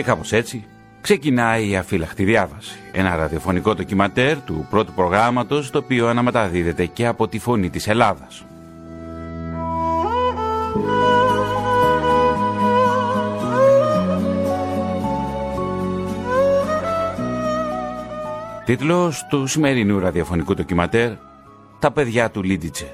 [0.00, 0.64] Και κάπως έτσι
[1.00, 2.78] ξεκινάει η αφύλακτη διάβαση.
[2.92, 8.44] Ένα ραδιοφωνικό ντοκιματέρ του πρώτου προγράμματος το οποίο αναμεταδίδεται και από τη φωνή της Ελλάδας.
[18.64, 21.12] Τίτλος του σημερινού ραδιοφωνικού ντοκιματέρ
[21.78, 22.90] «Τα παιδιά του Λίντιτσε».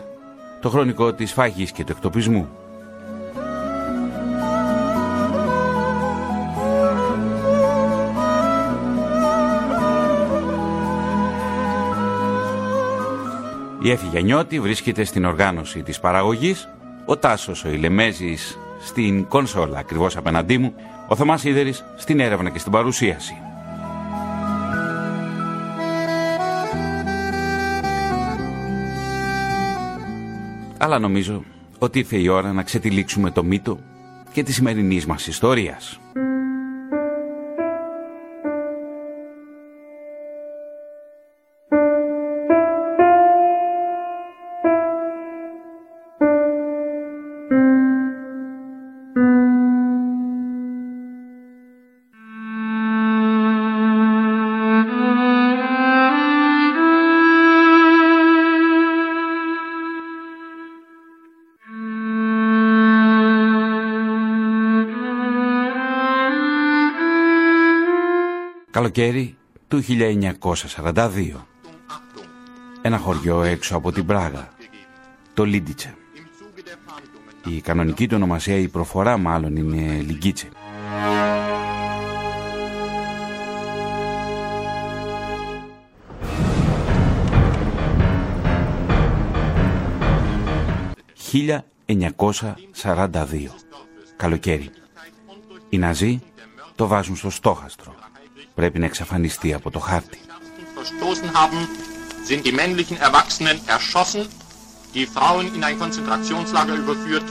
[0.60, 2.48] Το χρονικό της φάγης και του εκτοπισμού.
[13.86, 16.68] Η Έφη Γιαννιώτη βρίσκεται στην οργάνωση της παραγωγής,
[17.04, 20.74] ο Τάσος ο Ηλεμέζης στην κονσόλα ακριβώς απέναντί μου,
[21.08, 23.34] ο Θωμάς Ίδερης στην έρευνα και στην παρουσίαση.
[30.78, 31.44] Αλλά νομίζω
[31.78, 33.78] ότι ήρθε η ώρα να ξετυλίξουμε το μύτο
[34.32, 36.00] και τη σημερινή μας ιστορίας.
[68.86, 69.36] Καλοκαίρι
[69.68, 69.82] του
[70.84, 71.32] 1942.
[72.82, 74.48] Ένα χωριό έξω από την Πράγα,
[75.34, 75.94] το Λίντιτσε.
[77.46, 80.48] Η κανονική του ονομασία, η προφορά μάλλον είναι Λιγκίτσε.
[91.32, 93.48] «1942.
[94.16, 94.70] Καλοκαίρι.
[95.68, 96.22] Οι Ναζί
[96.74, 97.94] το βάζουν στο στόχαστρο
[98.58, 100.18] πρέπει να εξαφανιστεί από το χάρτη.
[102.28, 104.22] sind die männlichen Erwachsenen erschossen,
[104.96, 107.28] die Frauen in ein Konzentrationslager überführt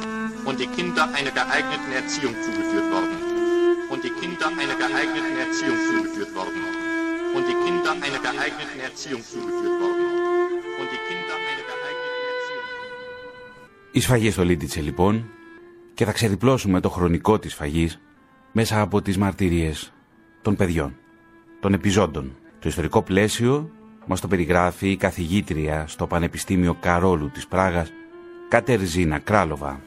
[0.47, 3.17] und die Kinder einer geeigneten Erziehung zugeführt worden.
[3.91, 6.63] Und die Kinder einer geeigneten Erziehung zugeführt worden.
[7.35, 10.05] Und die Kinder einer geeigneten Erziehung zugeführt worden.
[10.79, 12.67] Und die Kinder einer geeigneten Erziehung.
[13.91, 15.29] Η σφαγή στο Λίτιτσε λοιπόν
[15.93, 17.99] και θα ξεδιπλώσουμε το χρονικό της φαγής
[18.51, 19.93] μέσα από τις μαρτυρίες
[20.41, 20.95] των παιδιών
[21.65, 22.35] των επιζώντων.
[22.59, 23.69] Το ιστορικό πλαίσιο
[24.05, 27.91] μας το περιγράφει η καθηγήτρια στο Πανεπιστήμιο Καρόλου της Πράγας,
[28.49, 29.81] Κατερζίνα Κράλοβα.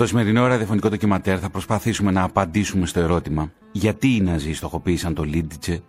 [0.00, 5.22] Στο σημερινό ραδιοφωνικό ντοκιματέρ θα προσπαθήσουμε να απαντήσουμε στο ερώτημα γιατί οι Ναζί στοχοποίησαν το
[5.22, 5.82] Λίντιτσε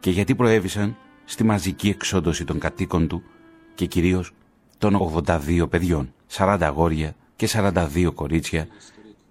[0.00, 3.22] και γιατί προέβησαν στη μαζική εξόντωση των κατοίκων του
[3.74, 4.32] και κυρίως
[4.78, 8.66] των 82 παιδιών, 40 αγόρια και 42 κορίτσια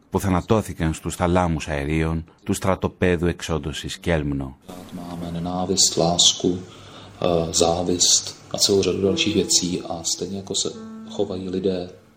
[0.10, 4.58] που θανατώθηκαν στους θαλάμους αερίων του στρατοπέδου εξόντωσης Κέλμνο.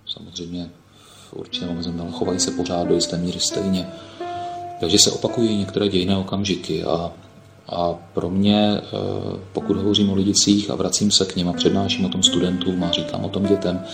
[0.07, 0.84] samozřejmě v
[1.34, 3.87] určitém omezeném, ale chovají se pořád do jisté míry stejně.
[4.81, 7.12] Takže se opakují některé dějné okamžiky a,
[7.69, 8.83] a pro mě, eh,
[9.53, 12.91] pokud hovořím o lidicích a vracím se k ním a přednáším o tom studentům a
[12.91, 13.84] říkám o tom dětem,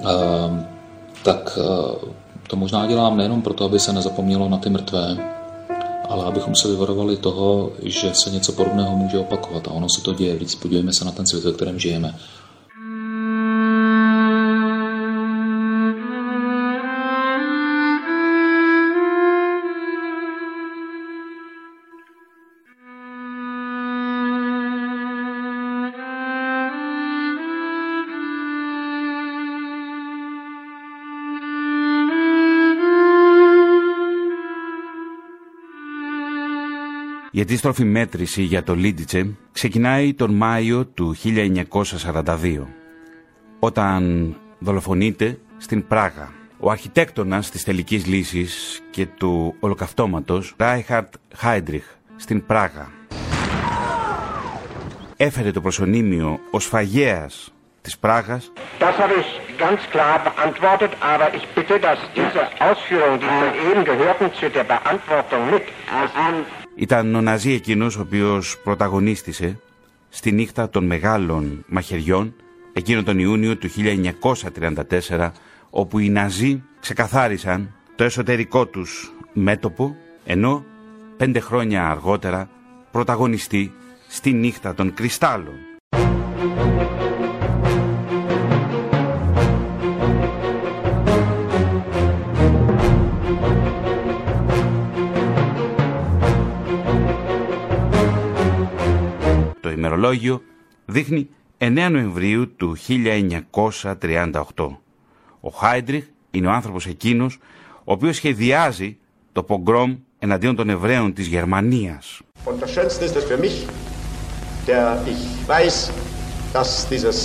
[0.00, 0.66] eh,
[1.24, 2.12] tak eh,
[2.48, 5.16] to možná dělám nejenom proto, aby se nezapomnělo na ty mrtvé,
[6.08, 9.68] ale abychom se vyvarovali toho, že se něco podobného může opakovat.
[9.68, 10.36] A ono se to děje.
[10.36, 12.14] Víc podívejme se na ten svět, ve kterém žijeme.
[37.34, 42.66] Η αντίστροφη μέτρηση για το Λίντιτσε ξεκινάει τον Μάιο του 1942,
[43.58, 46.32] όταν δολοφονείται στην Πράγα.
[46.58, 51.84] Ο αρχιτέκτονας της τελικής λύσης και του ολοκαυτώματος, Ράιχαρτ Χάιντριχ,
[52.16, 52.90] στην Πράγα.
[55.16, 58.52] Έφερε το προσωνύμιο ο σφαγέας της Πράγας.
[58.78, 59.30] Das habe ich
[59.64, 63.30] ganz klar beantwortet, aber ich bitte, dass diese Ausführungen, die
[63.70, 65.64] eben gehörten, zu der Beantwortung mit.
[66.74, 69.60] Ήταν ο Ναζί εκείνος ο οποίος πρωταγωνίστησε
[70.08, 72.34] στη νύχτα των μεγάλων μαχαιριών
[72.72, 73.68] εκείνο τον Ιούνιο του
[75.08, 75.30] 1934
[75.70, 80.64] όπου οι Ναζί ξεκαθάρισαν το εσωτερικό τους μέτωπο ενώ
[81.16, 82.50] πέντε χρόνια αργότερα
[82.90, 83.72] πρωταγωνιστεί
[84.08, 85.71] στη νύχτα των κρυστάλλων.
[99.92, 100.42] Ημερολόγιο
[100.86, 101.28] δείχνει
[101.58, 104.42] 9 Νοεμβρίου του 1938.
[105.40, 107.38] Ο Χάιντριχ είναι ο άνθρωπος εκείνος
[107.78, 108.98] ο οποίος σχεδιάζει
[109.32, 112.20] το πογκρόμ εναντίον των Εβραίων της Γερμανίας.
[112.44, 113.56] Und das Schönste ist es für mich,
[114.66, 115.22] der ich
[115.52, 115.76] weiß,
[116.52, 117.18] dass dieses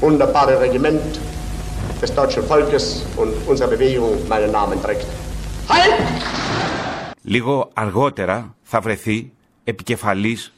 [0.00, 1.04] wunderbare Regiment
[2.00, 2.84] des deutschen Volkes
[3.20, 5.06] und unserer Bewegung meinen Namen trägt.
[5.68, 6.00] Halt!
[7.22, 9.32] Λίγο αργότερα θα βρεθεί
[9.64, 10.52] επικεφαλής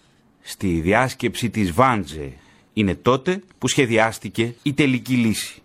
[0.46, 2.32] στη διάσκεψη της Βάντζε.
[2.72, 5.62] Είναι τότε που σχεδιάστηκε η τελική λύση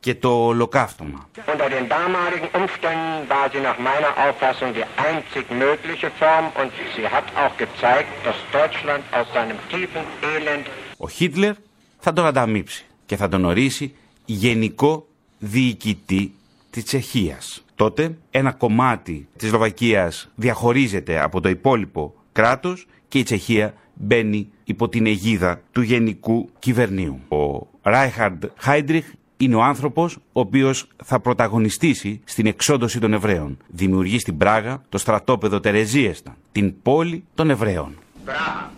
[0.00, 1.28] και το ολοκαύτωμα.
[1.52, 7.06] Unter den damaligen Umständen war sie nach meiner Auffassung die einzig mögliche Form und sie
[7.16, 10.04] hat auch gezeigt, dass Deutschland aus seinem tiefen
[10.36, 11.54] Elend Ο Χίτλερ
[11.98, 13.94] θα τον ανταμείψει και θα τον ορίσει
[14.24, 15.06] γενικό
[15.38, 16.34] διοικητή
[16.70, 17.64] της Τσεχίας.
[17.74, 24.88] Τότε ένα κομμάτι της Σλοβακίας διαχωρίζεται από το υπόλοιπο κράτος και η Τσεχία μπαίνει υπό
[24.88, 27.20] την αιγίδα του γενικού κυβερνίου.
[27.28, 33.58] Ο Ράιχαρντ Χάιντριχ είναι ο άνθρωπος ο οποίος θα πρωταγωνιστήσει στην εξόντωση των Εβραίων.
[33.66, 37.94] Δημιουργεί στην Πράγα το στρατόπεδο Τερεζίεσταν, την πόλη των Εβραίων.
[38.24, 38.70] Praha.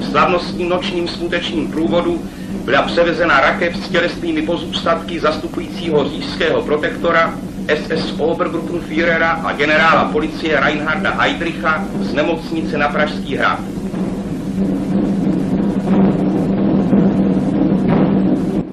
[0.00, 2.22] V slavnostním nočním slunečním průvodu
[2.64, 7.34] byla převezena rakev s tělesnými pozůstatky zastupujícího říšského protektora
[7.76, 13.60] SS Obergruppenführera a generála policie Reinharda Heydricha z nemocnice na Pražský hrad.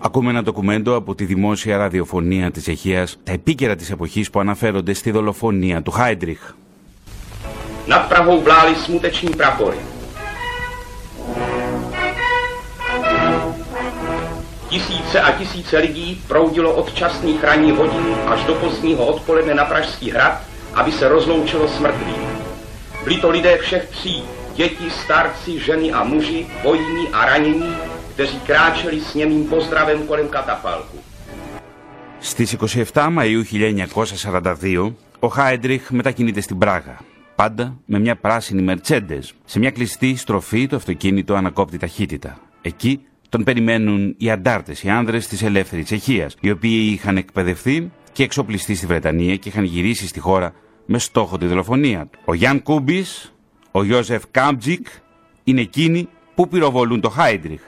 [0.03, 4.93] Ακούμε ένα ντοκουμέντο από τη δημόσια ραδιοφωνία της Τσεχίας, τα επίκαιρα της εποχής που αναφέρονται
[4.93, 6.53] στη δολοφονία του Χάιντριχ.
[7.87, 9.77] Nad Prahou vlály smuteční prapory.
[14.70, 20.10] Tisíce a tisíce lidí proudilo od časných ranních hodin až do pozdního odpoledne na Pražský
[20.10, 20.42] hrad,
[20.74, 22.22] aby se rozloučilo s mrtvým.
[23.04, 24.22] Byli to lidé všech tří,
[24.54, 27.76] děti, starci, ženy a muži, vojní a ranění,
[28.14, 30.98] kteří kráčeli s němým pozdravem kolem katafalku.
[32.20, 36.98] Στις 27 Μαΐου 1942, ο Χάιντριχ μετακινείται στην Πράγα.
[37.36, 39.22] Πάντα με μια πράσινη Mercedes.
[39.44, 42.38] Σε μια κλειστή στροφή το αυτοκίνητο ανακόπτει ταχύτητα.
[42.62, 43.00] Εκεί
[43.31, 48.75] τον περιμένουν οι αντάρτες, οι άνδρες της ελεύθερης Τσεχίας, οι οποίοι είχαν εκπαιδευτεί και εξοπλιστεί
[48.75, 50.53] στη Βρετανία και είχαν γυρίσει στη χώρα
[50.85, 52.19] με στόχο τη δολοφονία του.
[52.25, 53.33] Ο Γιάν Κούμπης,
[53.71, 54.87] ο Ιώζεφ Γκάμπτσικ
[55.43, 57.61] είναι εκείνοι που πυροβολούν το Χάιντριχ.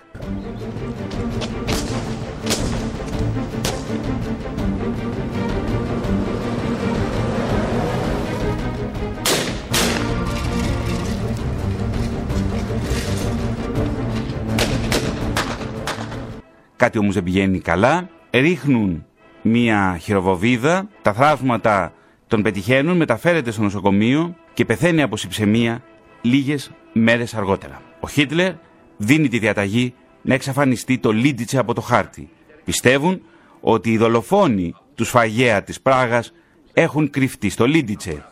[16.83, 18.09] Κάτι όμως δεν πηγαίνει καλά.
[18.31, 19.05] Ρίχνουν
[19.41, 21.93] μία χειροβοβίδα, τα θράψματα
[22.27, 25.83] τον πετυχαίνουν, μεταφέρεται στο νοσοκομείο και πεθαίνει από συψεμία
[26.21, 27.81] λίγες μέρες αργότερα.
[27.99, 28.53] Ο Χίτλερ
[28.97, 32.29] δίνει τη διαταγή να εξαφανιστεί το Λίντιτσε από το χάρτη.
[32.63, 33.21] Πιστεύουν
[33.61, 36.33] ότι οι δολοφόνοι του σφαγέα της Πράγας
[36.73, 38.25] έχουν κρυφτεί στο Λίντιτσε.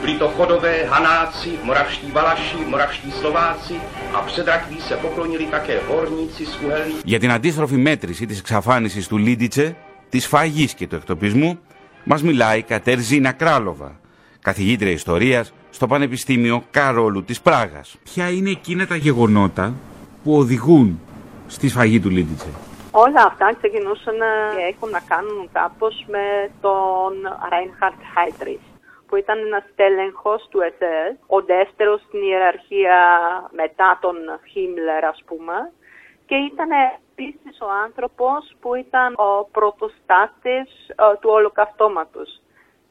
[0.00, 3.80] Byli to chodové, hanáci, moravští valaši, moravští slováci
[4.14, 9.08] a před rakví se poklonili také horníci z uhelných Για την αντίστροφη μέτρηση της εξαφάνισης
[9.08, 9.76] του Λίντιτσε,
[10.08, 11.58] της φαγής και του εκτοπισμού,
[12.04, 14.00] μας μιλάει η Κατέρζινα Κράλοβα,
[14.40, 17.96] καθηγήτρια ιστορίας στο Πανεπιστήμιο Καρόλου της Πράγας.
[18.02, 19.74] Ποια είναι εκείνα τα γεγονότα
[20.24, 21.00] που οδηγούν
[21.46, 22.48] στη σφαγή του Λίντιτσε;
[22.90, 24.14] Όλα αυτά ξεκινούσαν
[24.56, 27.12] και έχουν να κάνουν κάπως με τον
[27.52, 28.69] Reinhard Heydrich
[29.10, 32.98] που ήταν ένας τέλεγχος του SS, ο δεύτερος στην ιεραρχία
[33.50, 34.16] μετά τον
[34.50, 35.72] Χίμλερ ας πούμε
[36.26, 42.40] και ήταν επίσης ο άνθρωπος που ήταν ο πρωτοστάτης ε, του ολοκαυτώματος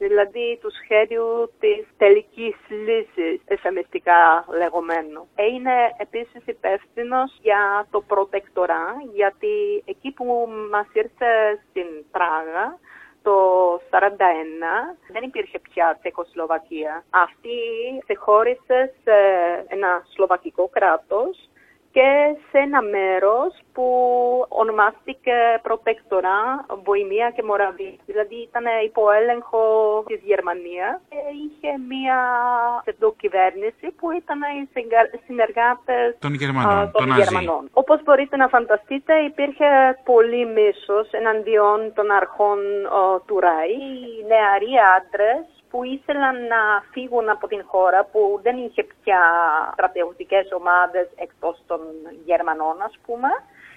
[0.04, 5.26] δηλαδή του σχέδιου της τελικής λύσης, εφημιστικά λεγόμενο.
[5.52, 11.30] Είναι επίσης υπεύθυνος για το προτεκτορά, γιατί εκεί που μας ήρθε
[11.68, 12.78] στην Πράγα,
[13.22, 13.32] το
[13.90, 14.00] 1941
[15.12, 17.04] δεν υπήρχε πια Τσεχοσλοβακία.
[17.10, 17.58] Αυτή
[18.04, 19.16] σε χώρισε σε
[19.68, 21.49] ένα σλοβακικό κράτος
[21.92, 23.86] και σε ένα μέρος που
[24.48, 25.32] ονομάστηκε
[25.62, 27.98] προτέκτορα Βοημία και Μοραβή.
[28.06, 29.62] Δηλαδή ήταν υπό έλεγχο
[30.06, 32.18] της Γερμανίας και είχε μία
[32.80, 36.90] ψευδοκυβέρνηση που ήταν οι συνεργάτες των Γερμανών.
[36.92, 37.68] των Γερμανών.
[37.72, 39.68] Όπως μπορείτε να φανταστείτε υπήρχε
[40.04, 42.58] πολύ μίσος εναντίον των αρχών
[43.26, 43.82] του ΡΑΗ.
[44.10, 46.60] Οι νεαροί άντρες που ήθελαν να
[46.90, 49.20] φύγουν από την χώρα που δεν είχε πια
[49.72, 51.80] στρατιωτικές ομάδες εκτός των
[52.24, 53.28] Γερμανών ας πούμε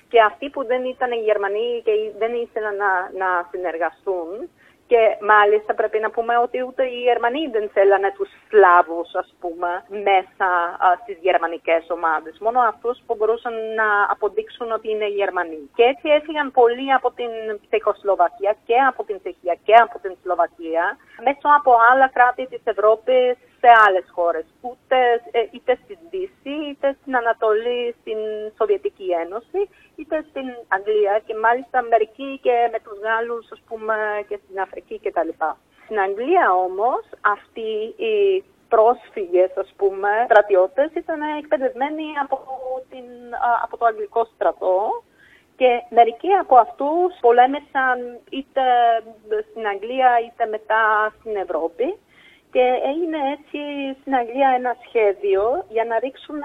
[0.07, 4.49] και αυτοί που δεν ήταν Γερμανοί και δεν ήθελαν να, να συνεργαστούν
[4.93, 9.71] και μάλιστα πρέπει να πούμε ότι ούτε οι Γερμανοί δεν θέλανε τους Σλάβους, ας πούμε,
[10.09, 10.47] μέσα
[10.85, 12.33] α, στις γερμανικές ομάδες.
[12.45, 15.63] Μόνο αυτούς που μπορούσαν να αποδείξουν ότι είναι Γερμανοί.
[15.75, 17.31] Και έτσι έφυγαν πολλοί από την
[17.67, 20.85] Τσεχοσλοβακία και από την Τσεχία και από την Σλοβακία
[21.25, 23.29] μέσω από άλλα κράτη της Ευρώπης
[23.63, 24.45] σε άλλες χώρες.
[24.61, 24.97] Ούτε,
[25.31, 28.19] ε, είτε στην Δύση, είτε στην Ανατολή, στην
[28.57, 29.61] Σοβιετική Ένωση
[29.95, 33.95] είτε στην Αγγλία και μάλιστα μερικοί και με τους Γάλλους ας πούμε
[34.27, 35.31] και στην Αφρική κτλ.
[35.83, 37.03] Στην Αγγλία όμως
[37.35, 37.71] αυτοί
[38.05, 38.43] οι
[38.73, 42.37] πρόσφυγες ας πούμε στρατιώτες ήταν εκπαιδευμένοι από,
[42.89, 43.07] την,
[43.63, 45.03] από το αγγλικό στρατό
[45.55, 47.97] και μερικοί από αυτούς πολέμησαν
[48.29, 48.63] είτε
[49.49, 51.87] στην Αγγλία είτε μετά στην Ευρώπη
[52.53, 53.59] και έγινε έτσι
[53.99, 55.43] στην Αγγλία ένα σχέδιο
[55.75, 56.39] για να ρίξουν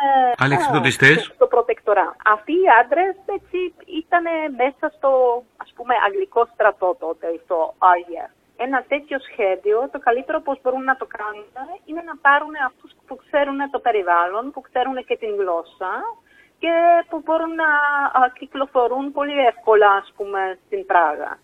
[1.34, 2.16] στο προτεκτορά.
[2.34, 3.58] Αυτοί οι άντρες έτσι
[4.02, 4.24] ήταν
[4.62, 5.10] μέσα στο
[5.56, 8.26] ας πούμε αγγλικό στρατό τότε, στο Άγια.
[8.56, 11.46] Ένα τέτοιο σχέδιο, το καλύτερο πώς μπορούν να το κάνουν
[11.84, 15.92] είναι να πάρουν αυτούς που ξέρουν το περιβάλλον, που ξέρουν και την γλώσσα
[16.62, 16.72] και
[17.08, 17.70] που μπορούν να
[18.38, 21.38] κυκλοφορούν πολύ εύκολα, ας πούμε, στην Πράγα.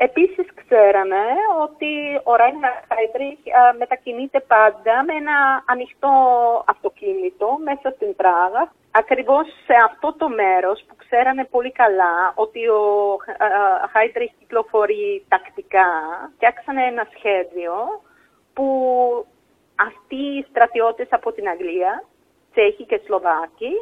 [0.00, 1.22] Επίσης ξέραμε
[1.62, 3.38] ότι ο Ράινερ Χάιντριχ
[3.78, 6.12] μετακινείται πάντα με ένα ανοιχτό
[6.66, 8.72] αυτοκίνητο μέσα στην Πράγα.
[8.90, 12.82] Ακριβώς σε αυτό το μέρος που ξέρανε πολύ καλά ότι ο
[13.92, 15.88] Χάιντριχ κυκλοφορεί τακτικά,
[16.34, 17.72] φτιάξανε ένα σχέδιο
[18.54, 18.68] που
[19.88, 22.04] αυτοί οι στρατιώτες από την Αγγλία,
[22.52, 23.72] Τσέχοι και Σλοβάκοι,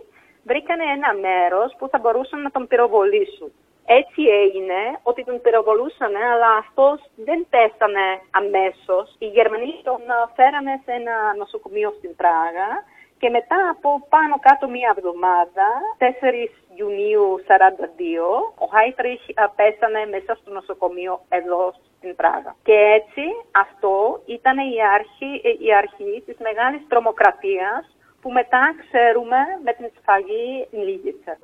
[0.45, 3.53] βρήκανε ένα μέρος που θα μπορούσαν να τον πυροβολήσουν.
[3.87, 9.15] Έτσι έγινε ότι τον πυροβολούσαν, αλλά αυτός δεν πέθανε αμέσως.
[9.19, 10.01] Οι Γερμανοί τον
[10.37, 12.69] φέρανε σε ένα νοσοκομείο στην Πράγα
[13.19, 15.67] και μετά από πάνω κάτω μία εβδομάδα,
[15.99, 19.21] 4 Ιουνίου 42, ο Χάιτριχ
[19.57, 22.57] πέθανε μέσα στο νοσοκομείο εδώ στην Πράγα.
[22.63, 25.33] Και έτσι αυτό ήταν η αρχή,
[25.67, 31.37] η αρχή της μεγάλης τρομοκρατίας που μετά ξέρουμε με την σφαγή Λίγιτσα.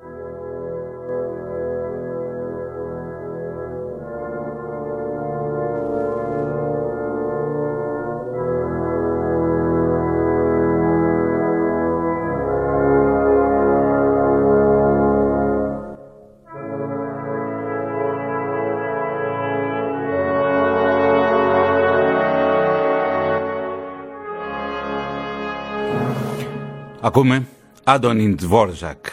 [27.05, 27.47] Ακούμε
[27.83, 29.05] Άντωνιν Τβόρζακ,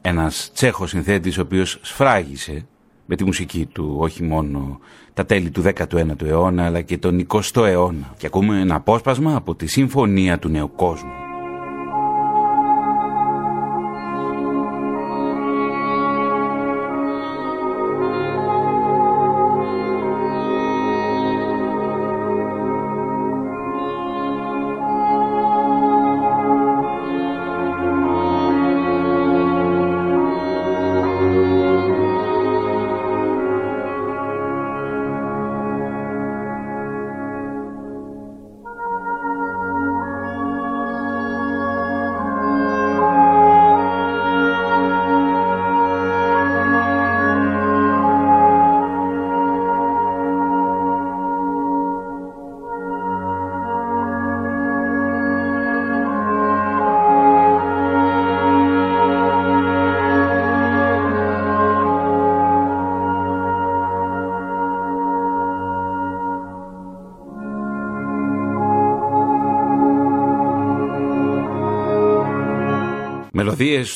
[0.00, 2.66] ένας Τσέχος συνθέτης ο οποίος σφράγισε
[3.06, 4.80] με τη μουσική του όχι μόνο
[5.14, 8.14] τα τέλη του 19ου αιώνα αλλά και τον 20ο αιώνα.
[8.16, 11.25] Και ακούμε ένα απόσπασμα από τη Συμφωνία του Νέου Κόσμου.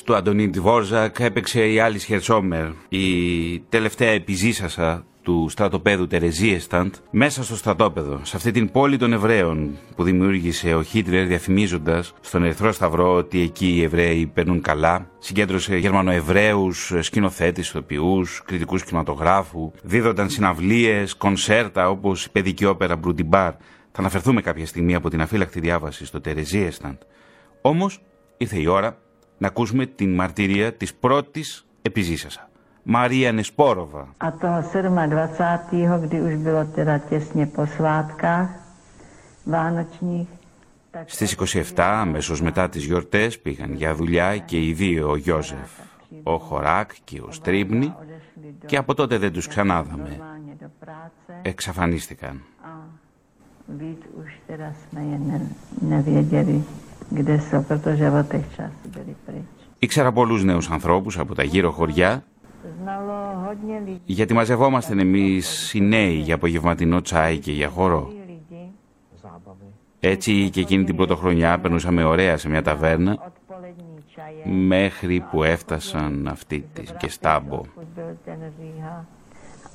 [0.04, 7.56] Του Αντωνίν Τιβόρζακ έπαιξε η Άλλη Χερσόμερ, η τελευταία επιζήσασα του στρατοπέδου Τερεζίεσταντ μέσα στο
[7.56, 13.14] στρατόπεδο, σε αυτή την πόλη των Εβραίων που δημιούργησε ο Χίτλερ διαφημίζοντας στον Ερυθρό Σταυρό
[13.14, 15.10] ότι εκεί οι Εβραίοι παίρνουν καλά.
[15.18, 23.52] Συγκέντρωσε Γερμανοεβραίους, σκηνοθέτε, ηθοποιούς, κριτικούς κινηματογράφου, δίδονταν συναυλίες, κονσέρτα όπως η παιδική όπερα Μπρουντιμπάρ.
[23.92, 26.96] Θα αναφερθούμε κάποια στιγμή από την αφύλακτη διάβαση στο Τερεζίεσταντ.
[27.60, 28.02] Όμως
[28.36, 28.98] ήρθε η ώρα
[29.40, 32.48] να ακούσουμε την μαρτυρία της πρώτης επιζήσασα.
[32.86, 34.02] Maria Nesporova.
[34.18, 36.00] A toho 27.
[36.04, 38.48] kdy už bylo teda těsně po svátkách
[39.46, 40.28] vánočních,
[41.06, 45.70] Στις 27, αμέσως μετά τις γιορτές, πήγαν για δουλειά και οι δύο, ο Γιώζεφ,
[46.22, 47.94] ο Χωράκ και ο Στρίμπνη
[48.66, 50.08] και από τότε δεν τους ξανάδαμε.
[50.18, 52.42] normálně do práce Εξαφανίστηκαν.
[57.10, 59.16] A víc už teda jsme je ne, nevěděli, kde jsou, protože od těch časů byli
[59.26, 59.44] pryč.
[59.78, 62.22] Ήξερα πολλούς νέους ανθρώπους από τα γύρω χωριά,
[62.82, 68.10] Znalo hodně lidí, γιατί μαζευόμασταν εμείς οι νέοι για απογευματινό τσάι και για χορό.
[68.12, 68.72] lidi
[70.00, 76.28] Έτσι και εκείνη την πρωτοχρονιά περνούσαμε ωραία σε μια ταβέρνα odpolední čaje, μέχρι που έφτασαν
[76.28, 77.56] αυτοί της Γκεστάμπο.
[77.56, 79.04] pokud byl ten Říha.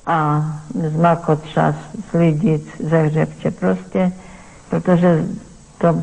[0.06, 1.74] A zmakot čas
[2.10, 4.12] z lidí ze hřebče prostě,
[4.70, 5.24] protože
[5.78, 6.02] to,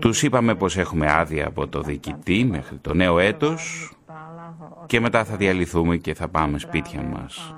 [0.00, 3.90] τους είπαμε πως έχουμε άδεια από το διοικητή μέχρι το νέο έτος
[4.86, 7.54] και μετά θα διαλυθούμε και θα πάμε σπίτια μας.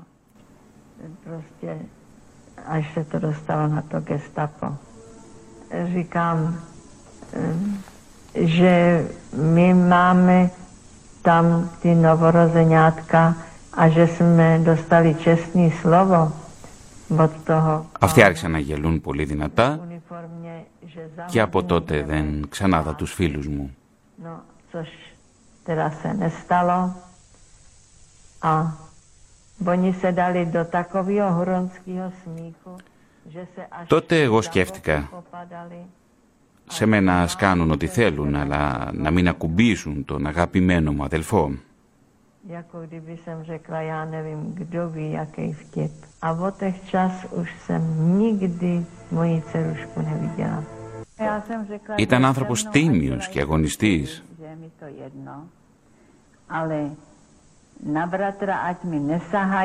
[18.01, 19.81] Αυτοί άρχισαν να γελούν πολύ δυνατά
[21.31, 23.77] και από τότε δεν ξανάδα τους φίλους μου.
[33.87, 35.09] Τότε εγώ σκέφτηκα
[36.69, 41.53] σε μένα ας κάνουν ό,τι θέλουν, αλλά να μην ακουμπήσουν τον αγαπημένο μου αδελφό.
[46.19, 47.83] Από τέχ час ουσέμ
[48.17, 50.78] νίγδι μου η τσερούσκου να βγει
[51.97, 54.23] ήταν άνθρωπος τίμιος και αγωνιστής.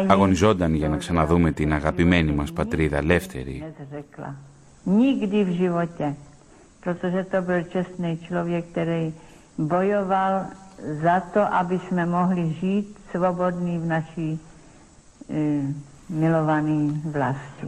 [0.07, 3.73] Αγωνιζόταν για να ξαναδούμε την αγαπημένη μας πατρίδα, Λεύτερη.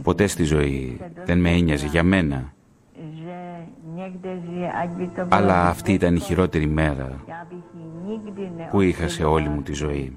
[0.02, 2.55] Ποτέ στη ζωή δεν με ένιωσε για μένα.
[3.22, 5.28] Že někde žije, ať by to bylo...
[5.30, 9.62] Αλλά αυτή ήταν η χειρότερη μέρα Já bych ji nikdy που είχα σε όλη μου
[9.62, 10.16] τη ζωή.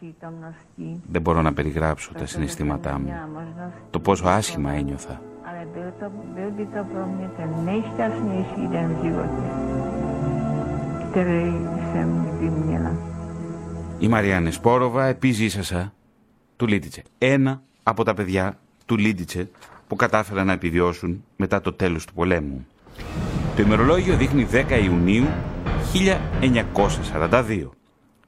[0.00, 1.00] přítomností.
[1.12, 3.06] Δεν μπορώ να περιγράψω τα συναισθήματά μου.
[3.06, 5.20] Měla možnost, Το πόσο άσχημα ένιωθα.
[5.48, 9.46] ale byl, to, byl by to pro mě ten nejšťastnější den v životě,
[11.10, 11.52] který
[11.92, 12.92] jsem kdy měla.
[13.98, 15.92] Η Μαριάννη Σπόροβα επιζήσασα
[16.56, 17.02] του Λίτιτσε.
[17.18, 19.48] Ένα από τα παιδιά του Λίτιτσε
[19.90, 22.66] που κατάφεραν να επιβιώσουν μετά το τέλος του πολέμου.
[23.56, 25.26] Το ημερολόγιο δείχνει 10 Ιουνίου
[27.20, 27.68] 1942.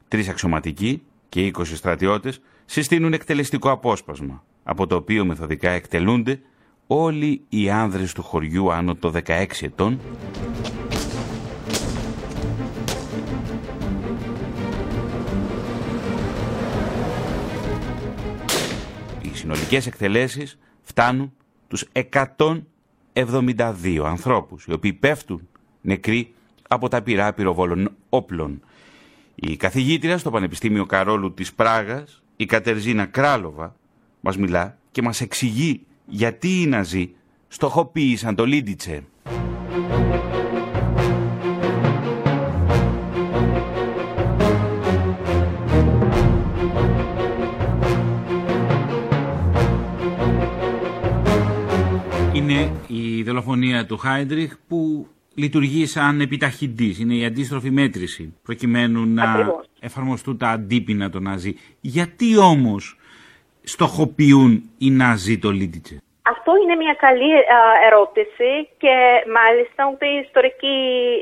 [0.08, 6.40] Τρεις αξιωματικοί και 20 στρατιώτες συστήνουν εκτελεστικό απόσπασμα, από το οποίο μεθοδικά εκτελούνται
[6.86, 10.00] όλοι οι άνδρες του χωριού άνω το 16 ετών
[19.22, 21.32] Οι συνολικές εκτελέσεις φτάνουν
[21.72, 25.48] τους 172 ανθρώπους, οι οποίοι πέφτουν
[25.80, 26.34] νεκροί
[26.68, 28.62] από τα πυρά πυροβόλων όπλων.
[29.34, 33.76] Η καθηγήτρια στο Πανεπιστήμιο Καρόλου της Πράγας, η Κατερζίνα Κράλοβα,
[34.20, 37.14] μας μιλά και μας εξηγεί γιατί οι Ναζί
[37.48, 39.04] στοχοποίησαν το Λίντιτσε.
[52.52, 56.98] Είναι η δολοφονία του Χάιντριχ που λειτουργεί σαν επιταχυντής.
[56.98, 59.68] Είναι η αντίστροφη μέτρηση προκειμένου να Ακριβώς.
[59.80, 61.54] εφαρμοστούν τα αντίπεινα των Ναζί.
[61.80, 62.98] Γιατί όμως
[63.62, 66.02] στοχοποιούν οι Ναζί το Λίντιτσε.
[66.22, 67.40] Αυτό είναι μια καλή α,
[67.86, 68.94] ερώτηση και
[69.38, 70.78] μάλιστα ούτε οι ιστορικοί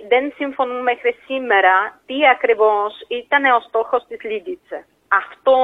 [0.08, 4.86] δεν συμφωνούν μέχρι σήμερα τι ακριβώς ήταν ο στόχος της Λίντιτσε.
[5.12, 5.58] Αυτό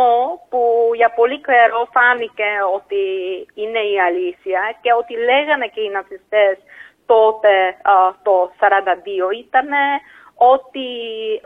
[0.48, 3.02] που για πολύ καιρό φάνηκε ότι
[3.54, 6.56] είναι η αλήθεια και ότι λέγανε και οι ναζιστές
[7.06, 9.68] τότε α, το 1942 ήταν
[10.35, 10.88] ότι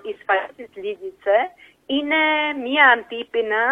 [0.09, 1.39] η σφαγή της Λίντιτσε
[1.87, 2.21] είναι
[2.65, 3.65] μια αντίπεινα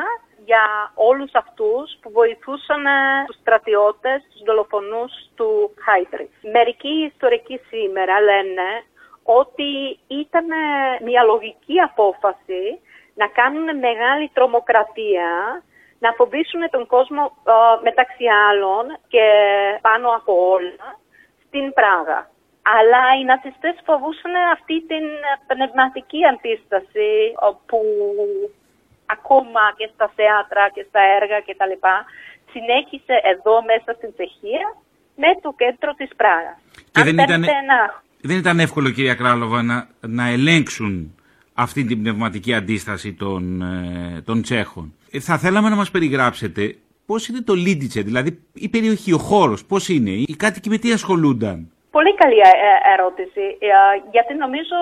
[0.44, 6.30] για όλους αυτούς που βοηθούσαν ε, τους στρατιώτες, τους δολοφονούς του Χάιτρι.
[6.52, 8.68] Μερικοί ιστορικοί σήμερα λένε
[9.22, 10.46] ότι ήταν
[11.04, 12.80] μια λογική απόφαση
[13.20, 15.30] να κάνουν μεγάλη τρομοκρατία,
[16.04, 17.52] να φοβήσουν τον κόσμο ε,
[17.88, 19.26] μεταξύ άλλων και
[19.86, 20.88] πάνω από όλα
[21.46, 22.18] στην Πράγα.
[22.76, 25.04] Αλλά οι νατσιστές φοβούσαν αυτή την
[25.50, 27.10] πνευματική αντίσταση
[27.68, 27.80] που
[29.16, 31.74] ακόμα και στα θέατρα και στα έργα κτλ.
[32.52, 34.66] συνέχισε εδώ μέσα στην Τσεχία
[35.22, 36.56] με το κέντρο της Πράγας.
[36.92, 37.42] Και δεν ήταν,
[38.28, 41.17] δεν ήταν εύκολο κυρία Κράλοβα να, να ελέγξουν
[41.58, 44.94] αυτή την πνευματική αντίσταση των, ε, των Τσέχων.
[45.10, 49.64] Ε, θα θέλαμε να μας περιγράψετε πώς είναι το Λίντιτσε, δηλαδή η περιοχή, ο χώρος,
[49.64, 51.72] πώς είναι, οι κάτοικοι με τι ασχολούνταν.
[51.90, 53.68] Πολύ καλή ε, ερώτηση, ε,
[54.10, 54.78] γιατί νομίζω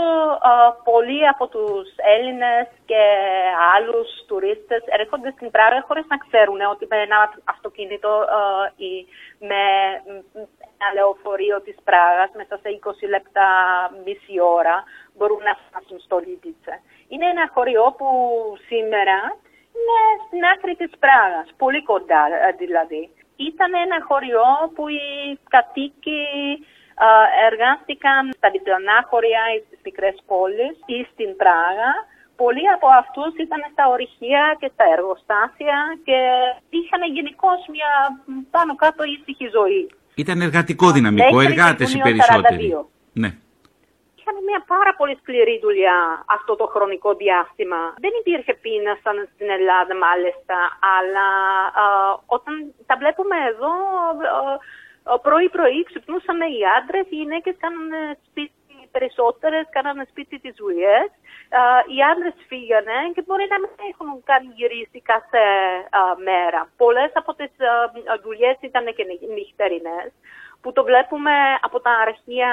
[0.50, 0.52] ε,
[0.90, 3.02] πολλοί από τους Έλληνες και
[3.74, 8.10] άλλους τουρίστες έρχονται στην Πράγα χωρίς να ξέρουν ότι με ένα αυτοκίνητο
[8.76, 8.92] ή
[9.50, 9.62] με
[10.74, 13.48] ένα λεωφορείο της Πράγας μέσα σε 20 λεπτά,
[14.04, 14.76] μισή ώρα
[15.16, 16.74] μπορούν να φτάσουν στο Λίτιτσε.
[17.10, 18.08] Είναι ένα χωριό που
[18.70, 19.18] σήμερα
[19.76, 22.22] είναι στην άκρη της Πράγας, πολύ κοντά
[22.62, 23.02] δηλαδή.
[23.50, 25.04] Ήταν ένα χωριό που οι
[25.54, 26.22] κατοίκοι
[27.48, 31.90] εργάστηκαν στα διπλανά χωριά στις μικρές πόλεις ή στην Πράγα.
[32.42, 36.18] Πολλοί από αυτούς ήταν στα ορυχεία και στα εργοστάσια και
[36.78, 37.90] είχαν γενικώς μια
[38.50, 39.82] πάνω κάτω ήσυχη ζωή.
[40.14, 42.66] Ήταν εργατικό δυναμικό, εργάτες οι περισσότεροι.
[43.12, 43.30] Ναι.
[44.28, 47.94] Είχαν μια πάρα πολύ σκληρή δουλειά αυτό το χρονικό διάστημα.
[48.04, 50.56] Δεν υπήρχε πείνα σαν στην Ελλάδα μάλιστα,
[50.98, 51.28] αλλά
[52.26, 53.72] όταν τα βλέπουμε εδώ
[55.22, 58.52] πρωί-πρωί ξυπνούσαμε οι άντρες, οι γυναίκες κάνανε σπίτι
[58.90, 61.08] περισσότερες, κάνανε σπίτι τις δουλειές.
[61.92, 65.44] Οι άντρες φύγανε και μπορεί να μην έχουν καν γυρίσει κάθε
[66.28, 66.60] μέρα.
[66.76, 67.50] Πολλές από τις
[68.22, 70.10] δουλειές ήταν και νυχτερινές,
[70.66, 71.34] που το βλέπουμε
[71.66, 72.52] από τα αρχεία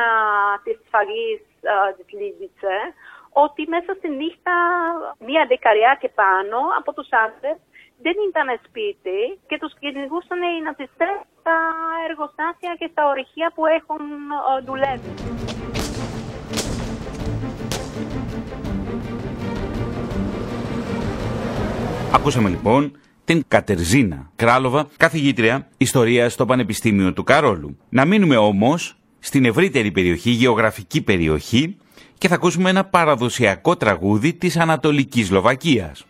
[0.64, 1.40] της φαγής
[1.98, 2.78] της Λίντιτσε,
[3.44, 4.56] ότι μέσα στη νύχτα
[5.28, 7.58] μία δεκαριά και πάνω από τους άντρες
[8.06, 11.58] δεν ήταν σπίτι και τους κυνηγούσαν οι ναζιστές στα
[12.08, 14.04] εργοστάσια και στα ορυχεία που έχουν
[14.40, 15.14] ε, δουλεύει.
[22.18, 22.82] Ακούσαμε λοιπόν
[23.26, 27.78] την Κατερζίνα Κράλοβα, καθηγήτρια ιστορίας στο Πανεπιστήμιο του Καρόλου.
[27.90, 31.78] Να μείνουμε όμως στην ευρύτερη περιοχή, γεωγραφική περιοχή
[32.18, 36.06] και θα ακούσουμε ένα παραδοσιακό τραγούδι της Ανατολικής Σλοβακίας.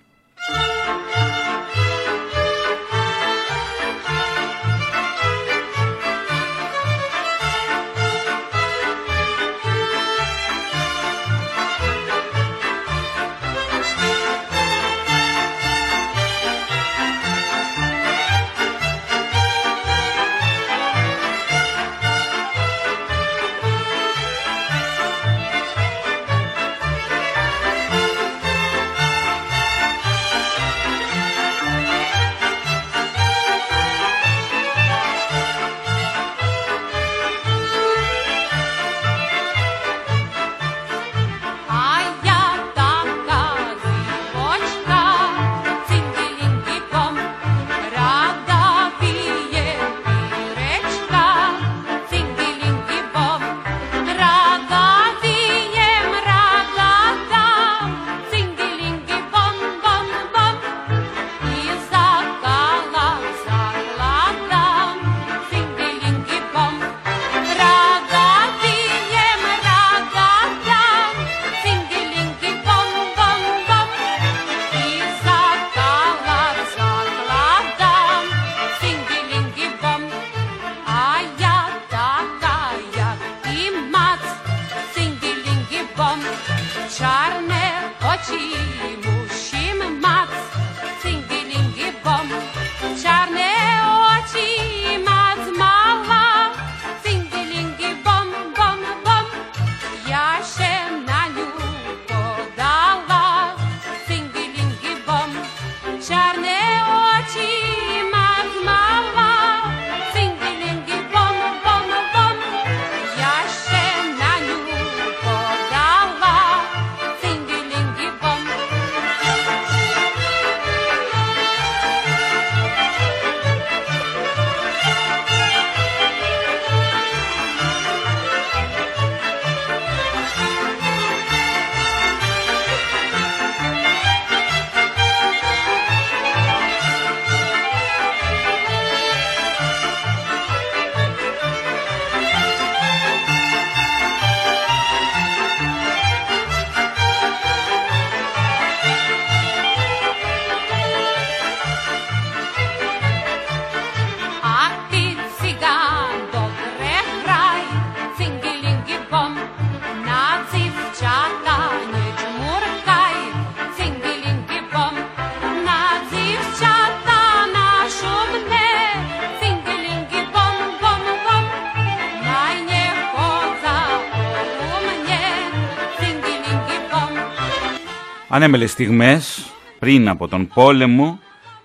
[178.44, 181.20] Ανέμελες στιγμές πριν από τον πόλεμο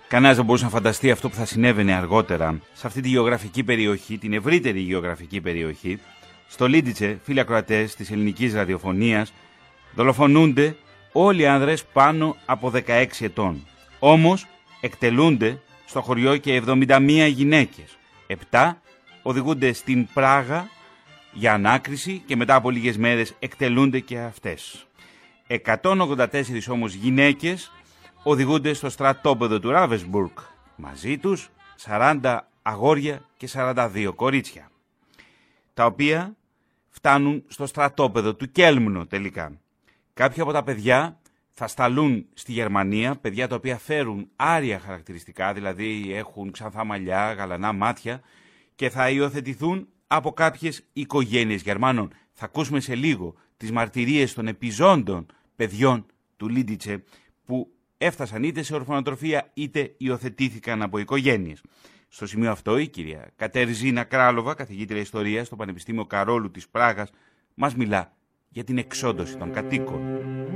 [0.09, 4.19] Κανένας δεν μπορούσε να φανταστεί αυτό που θα συνέβαινε αργότερα σε αυτή τη γεωγραφική περιοχή,
[4.19, 5.99] την ευρύτερη γεωγραφική περιοχή.
[6.49, 9.33] Στο Λίντιτσε, φίλοι ακροατές της ελληνικής ραδιοφωνίας,
[9.95, 10.77] δολοφονούνται
[11.12, 13.67] όλοι οι άνδρες πάνω από 16 ετών.
[13.99, 14.47] Όμως
[14.81, 17.99] εκτελούνται στο χωριό και 71 γυναίκες.
[18.27, 18.81] Επτά
[19.23, 20.69] οδηγούνται στην Πράγα
[21.33, 24.88] για ανάκριση και μετά από λίγες μέρες εκτελούνται και αυτές.
[25.48, 27.72] 184 όμως γυναίκες
[28.22, 30.37] οδηγούνται στο στρατόπεδο του Ράβεσμπουργκ.
[30.76, 31.50] Μαζί τους
[31.82, 34.70] 40 αγόρια και 42 κορίτσια.
[35.74, 36.37] Τα οποία
[36.88, 39.61] φτάνουν στο στρατόπεδο του Κέλμνο τελικά.
[40.14, 46.12] Κάποια από τα παιδιά θα σταλούν στη Γερμανία, παιδιά τα οποία φέρουν άρια χαρακτηριστικά, δηλαδή
[46.14, 48.20] έχουν ξανθά μαλλιά, γαλανά μάτια
[48.74, 52.12] και θα υιοθετηθούν από κάποιες οικογένειες Γερμάνων.
[52.32, 55.26] Θα ακούσουμε σε λίγο τις μαρτυρίες των επιζώντων
[55.59, 57.05] παιδιών του Λίντιτσε
[57.44, 61.62] που έφτασαν είτε σε ορφανοτροφία είτε υιοθετήθηκαν από οικογένειες.
[62.09, 67.11] Στο σημείο αυτό η κυρία Κατερζίνα Κράλοβα, καθηγήτρια ιστορίας στο Πανεπιστήμιο Καρόλου της Πράγας,
[67.55, 68.16] μας μιλά
[68.49, 70.47] για την εξόντωση των κατοίκων.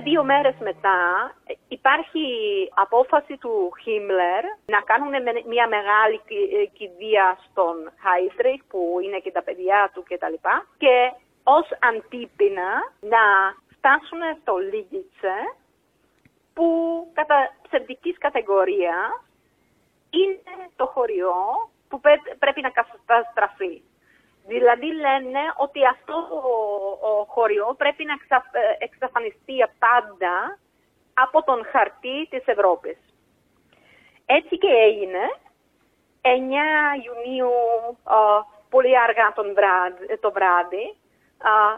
[0.00, 0.98] Μία-δύο μέρες μετά
[1.68, 2.24] υπάρχει
[2.74, 5.12] απόφαση του Χίμλερ να κάνουν
[5.46, 10.34] μια μεγάλη ε, κηδεία στον Χάιντριχ που είναι και τα παιδιά του κτλ.
[10.34, 13.22] Και, και ως αντίπεινα να
[13.76, 15.38] φτάσουν στο Λίγιτσε
[16.54, 16.66] που
[17.12, 19.10] κατά ψευδικής κατηγορίας
[20.10, 21.34] είναι το χωριό
[21.88, 22.00] που
[22.38, 23.82] πρέπει να καταστραφεί.
[24.52, 26.14] Δηλαδή λένε ότι αυτό
[27.08, 30.58] ο, χωριό πρέπει να ε, εξαφανιστεί πάντα
[31.14, 32.98] από τον χαρτί της Ευρώπης.
[34.26, 35.24] Έτσι και έγινε.
[36.22, 36.28] 9
[37.04, 37.52] Ιουνίου,
[38.70, 40.96] πολύ αργά τον βράδυ, το βράδυ,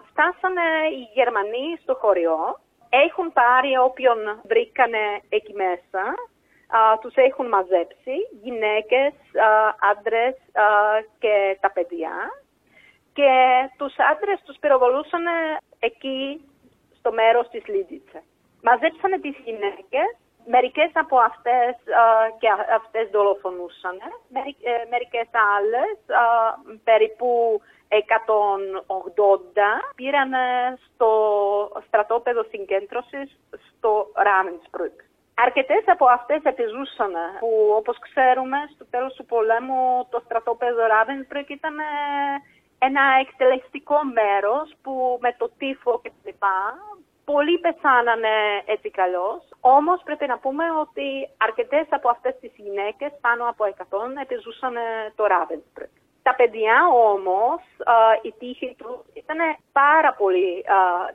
[0.09, 2.61] φτάσανε οι Γερμανοί στο χωριό.
[2.89, 6.05] Έχουν πάρει όποιον βρήκανε εκεί μέσα.
[7.01, 9.13] τους έχουν μαζέψει, γυναίκες,
[9.91, 10.37] άντρες
[11.19, 12.42] και τα παιδιά
[13.13, 13.33] και
[13.77, 15.25] τους άντρες τους πυροβολούσαν
[15.79, 16.45] εκεί
[16.99, 18.21] στο μέρος της Λίτζιτσα.
[18.63, 20.11] Μαζέψανε τις γυναίκες,
[20.47, 21.73] μερικές από αυτές
[22.39, 23.97] και αυτές δολοφονούσαν,
[24.63, 25.97] ε, μερικές άλλες,
[26.85, 30.33] περίπου 180, πήραν
[30.87, 31.11] στο
[31.87, 34.97] στρατόπεδο συγκέντρωσης στο Ράμινσπρουκ.
[35.35, 41.77] Αρκετές από αυτές επιζούσαν, που όπως ξέρουμε στο τέλος του πολέμου το στρατόπεδο Ράβενσπρουκ ήταν
[42.89, 46.59] ένα εκτελεστικό μέρος που με το τύφο και λοιπά
[47.25, 49.49] πολλοί πεθάνανε έτσι καλώς.
[49.61, 54.75] Όμως πρέπει να πούμε ότι αρκετές από αυτές τις γυναίκες, πάνω από 100, επιζούσαν
[55.15, 55.95] το Ravensbrück.
[56.23, 56.77] Τα παιδιά
[57.11, 57.61] όμως,
[58.23, 59.39] η τύχη τους ήταν
[59.73, 60.65] πάρα πολύ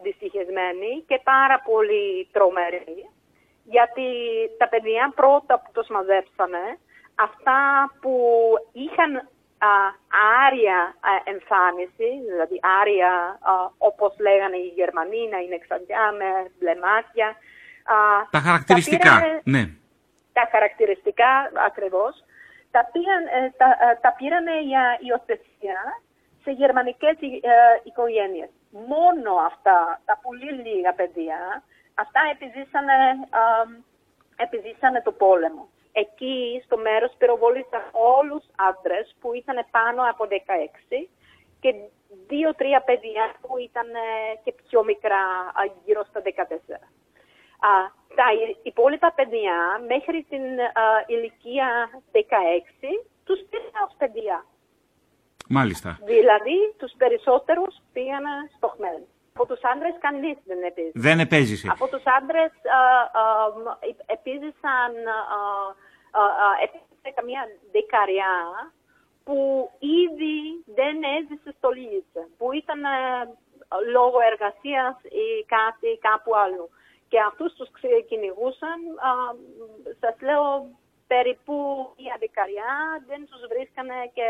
[0.01, 3.09] δυστυχισμένη και πάρα πολύ τρομερή.
[3.63, 4.09] Γιατί
[4.57, 6.79] τα παιδιά πρώτα που τους μαζέψανε,
[7.15, 7.59] αυτά
[8.01, 8.13] που
[8.71, 9.29] είχαν
[10.45, 13.39] άρια εμφάνιση, δηλαδή άρια
[13.77, 17.35] όπως λέγανε οι Γερμανοί να είναι ξαντιά με μπλε μάτια.
[18.31, 19.63] Τα χαρακτηριστικά, τα ναι.
[20.33, 22.23] Τα χαρακτηριστικά ακριβώς.
[22.71, 25.79] Τα, πήραν, ε, τα, ε, τα πήραν για υιοθεσία
[26.43, 28.49] σε γερμανικές ε, οικογένειες.
[28.69, 32.21] Μόνο αυτά, τα πολύ λίγα παιδιά, αυτά
[34.35, 35.69] επιζήσανε το πόλεμο
[36.03, 41.07] εκεί στο μέρος πυροβολήσαν όλους άντρες που ήταν πάνω από 16
[41.59, 41.69] και
[42.27, 45.23] δύο-τρία παιδιά που ήταν ε, και πιο μικρά,
[45.85, 46.27] γύρω στα 14.
[48.19, 48.27] τα
[48.63, 49.57] υπόλοιπα παιδιά
[49.87, 50.43] μέχρι την
[51.07, 51.69] ηλικία
[52.11, 52.17] 16
[53.23, 54.45] τους πήραν ως παιδιά.
[55.49, 55.99] Μάλιστα.
[56.03, 58.23] Δηλαδή τους περισσότερους πήγαν
[58.55, 59.01] στο χμέν.
[59.33, 60.99] Από τους άντρες κανείς δεν επέζησε.
[61.07, 61.67] Δεν επέζησε.
[61.71, 62.51] Από τους άντρες
[64.05, 64.91] επίζησαν
[66.63, 67.43] έπαιξε καμία
[67.75, 68.35] δεκαριά
[69.25, 69.37] που
[70.03, 70.37] ήδη
[70.79, 72.97] δεν έζησε στο Λίτσε, που ήταν ε,
[73.95, 76.67] λόγω εργασίας ή κάτι κάπου αλλού.
[77.11, 77.69] Και αυτούς τους
[78.09, 78.79] κυνηγούσαν,
[80.01, 80.43] σας λέω,
[81.13, 81.55] περίπου
[82.05, 82.73] η αδικαριά
[83.09, 84.27] δεν τους βρίσκανε και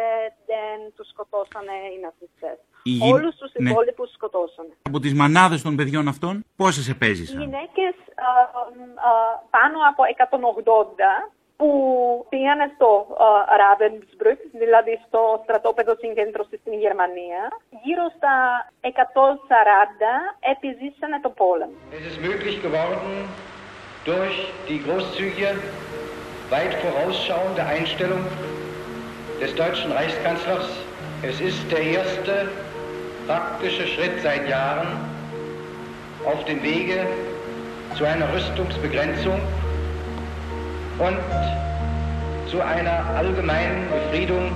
[0.49, 2.57] δεν τους σκοτώσανε οι ναζιστές.
[2.83, 3.11] Γυ...
[3.13, 3.69] Όλους τους ναι.
[3.69, 4.73] υπόλοιπους σκοτώσανε.
[4.89, 7.93] Από τις μανάδες των παιδιών αυτών, πόσες επέζησαν; Οι γυναίκες
[9.55, 11.70] πάνω από 180 που
[12.28, 17.42] πήγανε στο uh, Ravensbrück, δηλαδή στο στρατόπεδο συγκέντρωση στην Γερμανία.
[17.82, 18.34] Γύρω στα
[18.80, 18.90] 140
[20.52, 21.76] επιζήσανε το πόλεμο.
[21.98, 23.10] Es ist möglich geworden,
[24.04, 24.36] durch
[24.68, 25.50] die großzügige,
[26.50, 28.22] weit vorausschauende Einstellung
[29.40, 30.68] des deutschen Reichskanzlers.
[31.30, 32.34] Es ist der erste
[33.26, 34.88] praktische Schritt seit Jahren
[36.24, 37.06] auf dem Wege
[37.96, 39.40] zu einer Rüstungsbegrenzung
[40.99, 41.17] und
[42.49, 44.51] zu einer allgemeinen Befriedung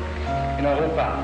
[0.58, 1.20] in Europa.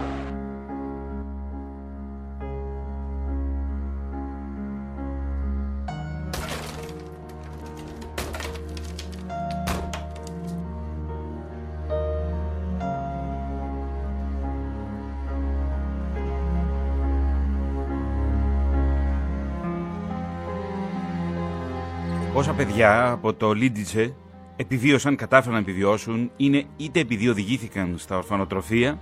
[22.34, 24.13] Όσα παιδιά από το Λίντιτσε
[24.57, 28.99] επιβίωσαν, κατάφεραν να επιβιώσουν, είναι είτε επειδή οδηγήθηκαν στα ορφανοτροφία,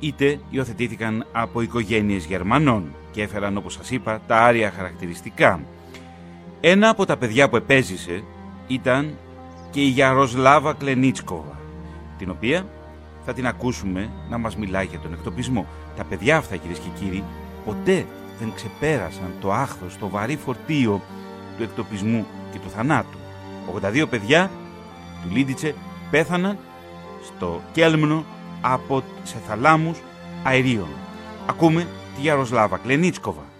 [0.00, 5.60] είτε υιοθετήθηκαν από οικογένειες Γερμανών και έφεραν, όπως σας είπα, τα άρια χαρακτηριστικά.
[6.60, 8.22] Ένα από τα παιδιά που επέζησε
[8.66, 9.16] ήταν
[9.70, 11.58] και η Γιαροσλάβα Κλενίτσκοβα,
[12.18, 12.66] την οποία
[13.24, 15.66] θα την ακούσουμε να μας μιλάει για τον εκτοπισμό.
[15.96, 17.24] Τα παιδιά αυτά, κυρίες και κύριοι,
[17.64, 18.06] ποτέ
[18.38, 21.02] δεν ξεπέρασαν το άχθος, το βαρύ φορτίο
[21.56, 23.18] του εκτοπισμού και του θανάτου.
[23.66, 24.50] 82 παιδιά
[25.24, 25.74] του Λίντιτσε
[26.10, 26.58] πέθαναν
[27.24, 28.24] στο Κέλμνο
[28.60, 29.98] από σε θαλάμους
[30.42, 30.88] αερίων.
[31.46, 33.53] Ακούμε τη Γιαροσλάβα Κλενίτσκοβα.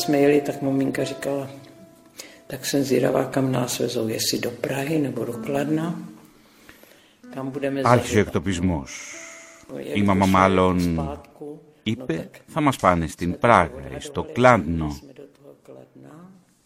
[0.00, 1.50] No a jak jsme jeli, tak maminka říkala,
[2.46, 5.94] tak jsem zvědavá, kam nás vezou, jestli do Prahy nebo do Kladna.
[7.34, 9.14] Kam budeme Άρχισε ο εκτοπισμός.
[9.94, 11.00] Η μαμά μάλλον
[11.82, 14.98] είπε θα μας πάνε στην Πράγα ή στο Κλάντνο.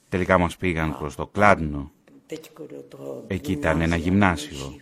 [0.09, 1.93] Τελικά μας πήγαν προς το Κλάντνο.
[3.27, 4.81] Εκεί ήταν ένα γυμνάσιο.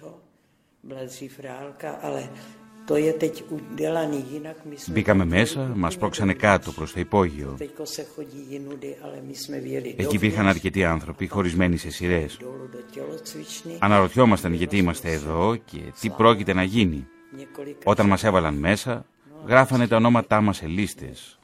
[2.87, 4.57] To je teď udělaný jinak.
[4.65, 7.57] My jsme Μπήκαμε μέσα, μας πρόξανε κάτω προς το υπόγειο.
[7.59, 12.39] Teďko se chodí jinudy, ale my jsme vyjeli Εκεί υπήρχαν αρκετοί άνθρωποι χωρισμένοι σε σειρές.
[12.41, 13.77] dolů do tělocvičny.
[13.79, 17.07] Αναρωτιόμασταν γιατί είμαστε εδώ και τι πρόκειται να γίνει.
[17.37, 19.05] Několik Όταν μας έβαλαν μέσα,
[19.47, 21.39] γράφανε τα ονόματά μας σε λίστες.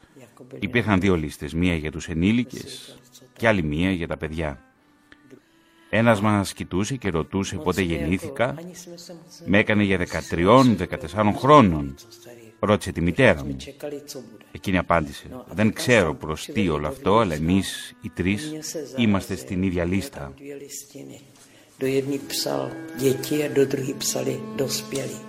[0.58, 2.98] Υπήρχαν δύο λίστες, μία για τους ενήλικες
[3.36, 4.62] και άλλη μία για τα παιδιά.
[5.90, 8.54] Ένας μας κοιτούσε και ρωτούσε πότε γεννήθηκα.
[8.58, 10.76] ani jsme se moc Με έκανε για 13-14
[11.36, 11.94] χρόνων.
[12.60, 13.56] Ρώτησε τη μητέρα μου.
[13.56, 14.44] nečekali, co bude.
[14.52, 18.52] Εκείνη απάντησε, δεν ξέρω προς τι όλο αυτό, αλλά εμείς οι τρεις
[18.96, 20.32] είμαστε στην ίδια λίστα.
[20.36, 21.18] Dvě listiny.
[21.80, 22.62] Do jedné psal
[23.02, 25.20] děti a do druhé psali dospělí.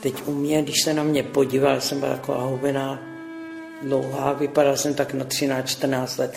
[0.00, 3.02] Teď u mě, když se na mě podíval, jsem byla taková hubená,
[3.82, 6.32] dlouhá, vypadala jsem tak na 13-14 let.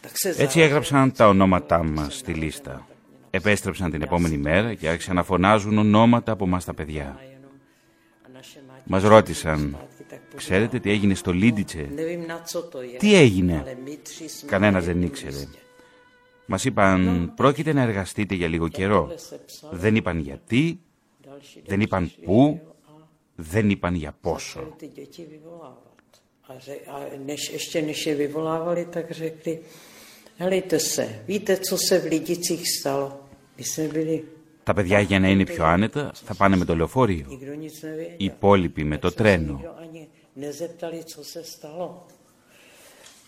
[0.00, 2.86] Tak se Έτσι έγραψαν τα ονόματά μας στη λίστα.
[3.30, 7.18] Επέστρεψαν την επόμενη μέρα και άρχισαν να φωνάζουν ονόματα από μας τα παιδιά.
[8.84, 9.76] Μας ρώτησαν,
[10.36, 12.96] ξέρετε τι έγινε στο Λίντιτσε; Nevím, na co to je.
[12.98, 15.48] Τι έγινε; Ale my tři jsme Κανένας δεν ήξερε.
[16.46, 19.14] Μας είπαν, πρόκειται να εργαστείτε για λίγο καιρό.
[19.70, 20.80] Δεν είπαν γιατί,
[21.66, 22.60] δεν είπαν πού,
[23.34, 24.76] δεν είπαν για πόσο.
[30.38, 33.08] Helejte se, víte, co se v Lidicích stalo?
[33.58, 34.24] My jsme byli,
[34.64, 37.26] Τα παιδιά για να είναι πιο άνετα θα πάνε με το λεωφορείο.
[37.30, 38.14] nikdo nic nevěděl.
[38.16, 39.60] Οι υπόλοιποι με το τρένο.
[39.62, 42.06] Nikdo ani nezeptali, co se stalo.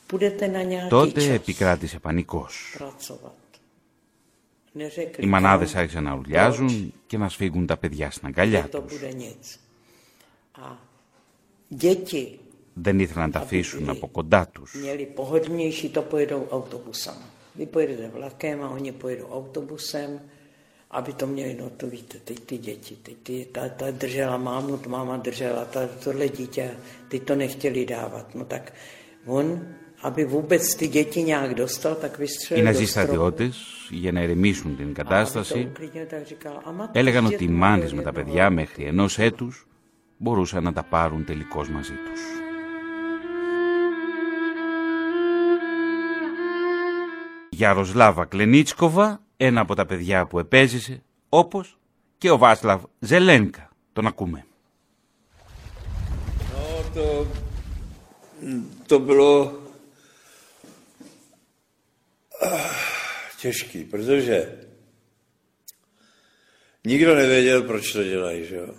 [0.06, 2.74] Půjdete na nějaký Τότε čas επικράτησε πανικός.
[2.78, 3.34] pracovat.
[4.74, 8.82] Neřekli, Οι μανάδες kam, άρχισαν να ουρλιάζουν και να σφίγγουν τα παιδιά στην αγκαλιά to
[8.88, 9.00] τους.
[12.80, 12.92] Bude nic.
[12.92, 14.74] A děti Δεν ήθελαν να τα αφήσουν από κοντά τους.
[14.74, 17.14] měli pohodlnější, to pojedou autobusem.
[17.58, 20.20] Vy pojedete vlakem a oni pojedou autobusem,
[20.90, 24.80] aby to měli, no to víte, teď ty děti, teď ty, ta, ta držela mámu,
[24.88, 26.70] máma držela ta, tohle dítě,
[27.08, 28.34] ty to nechtěli dávat.
[28.34, 28.72] No tak
[29.26, 29.46] on
[30.02, 33.06] aby vůbec ty děti nějak dostal, tak Οι vystřelil Ναζί do stromu.
[33.06, 33.50] στρατιώτε,
[33.90, 37.26] για να ερεμήσουν την A aby to κατάσταση, uklidnil, tak říkal, a matka έλεγαν s
[37.26, 39.66] ότι οι dětmi μάνες jeli με τα jednoho παιδιά μέχρι ενός έτους
[40.16, 42.49] μπορούσαν να τα πάρουν τελικώς μαζί τους.
[47.50, 51.78] Γιαροσλάβα Κλενίτσκοβα, ένα από τα παιδιά που επέζησε, όπως
[52.18, 53.68] και ο Βάσλαβ Ζελένκα.
[53.92, 54.44] Τον ακούμε.
[56.54, 57.26] No, to,
[58.86, 59.60] to bylo
[62.40, 62.70] ah,
[63.40, 64.58] těžký, protože
[66.84, 68.74] nikdo nevěděl, proč to dělají, že jo.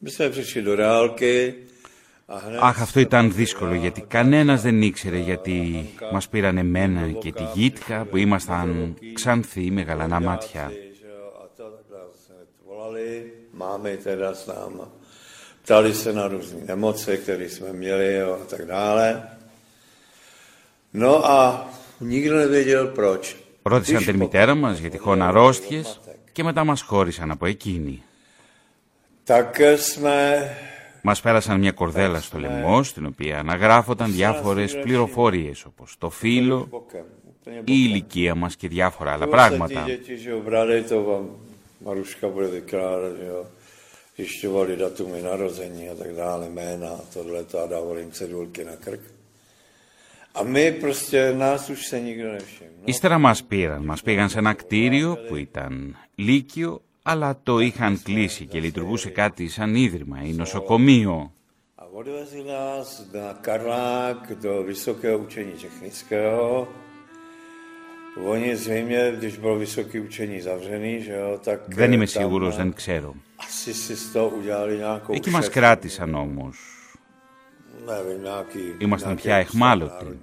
[0.00, 1.71] My jsme přišli do reálky a hned...
[2.60, 8.04] Αχ, αυτό ήταν δύσκολο γιατί κανένας δεν ήξερε γιατί μας πήραν εμένα και τη γήτχα
[8.04, 10.70] που ήμασταν ξανθοί με γαλανά μάτια.
[10.70, 13.10] že jo, a to takhle jsme volali,
[13.62, 14.86] máme teda s náma.
[15.62, 19.22] Ptali se na různé nemoce, které jsme měli jo, a tak dále.
[20.92, 21.70] No a
[22.00, 23.36] nikdo nevěděl proč.
[23.62, 26.00] Ρώτησαν την μητέρα μας για τυχόν αρρώστιες
[26.32, 28.02] και μετά μας χώρισαν από εκείνη.
[29.26, 30.18] Tak jsme
[31.02, 37.04] Μας πέρασαν μια κορδέλα στο λαιμό, στην οποία αναγράφονταν διάφορες πληροφορίες, όπως το φύλλο, bokem.
[37.44, 39.82] Úplně η ηλικία μας και διάφορα άλλα Bylo se πράγματα.
[39.84, 41.24] Ty děti, že jo, brali, to vám
[41.84, 43.40] Maruška bude vykládat, že jo.
[44.16, 49.00] Zjišťovali datumy narození a tak dále, jména a tohle a dávali jim cedulky na krk.
[50.34, 52.70] A my prostě, nás už se nikdo nevšiml.
[52.80, 58.02] No, Ύστερα μας πήραν, μας πήγαν σε ένα κτίριο που ήταν λύκειο, αλλά το είχαν
[58.02, 61.32] κλείσει και λειτουργούσε κάτι σαν ίδρυμα, είναι νοσοκομείο.
[71.66, 73.14] Δεν είμαι σίγουρος, δεν ξέρω.
[75.10, 76.58] Εκεί μας κράτησαν όμως.
[78.78, 80.18] Ήμασταν πια εχμάλωτοι.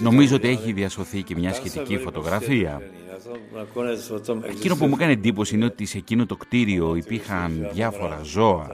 [0.00, 2.82] Νομίζω ότι έχει διασωθεί και μια σχετική φωτογραφία
[3.30, 3.50] prostě držení.
[3.52, 6.36] Na tom- nakonec o tom Εκείνο που μου έκανε εντύπωση είναι ότι σε εκείνο το
[6.36, 8.68] κτίριο υπήρχαν διάφορα ζώα,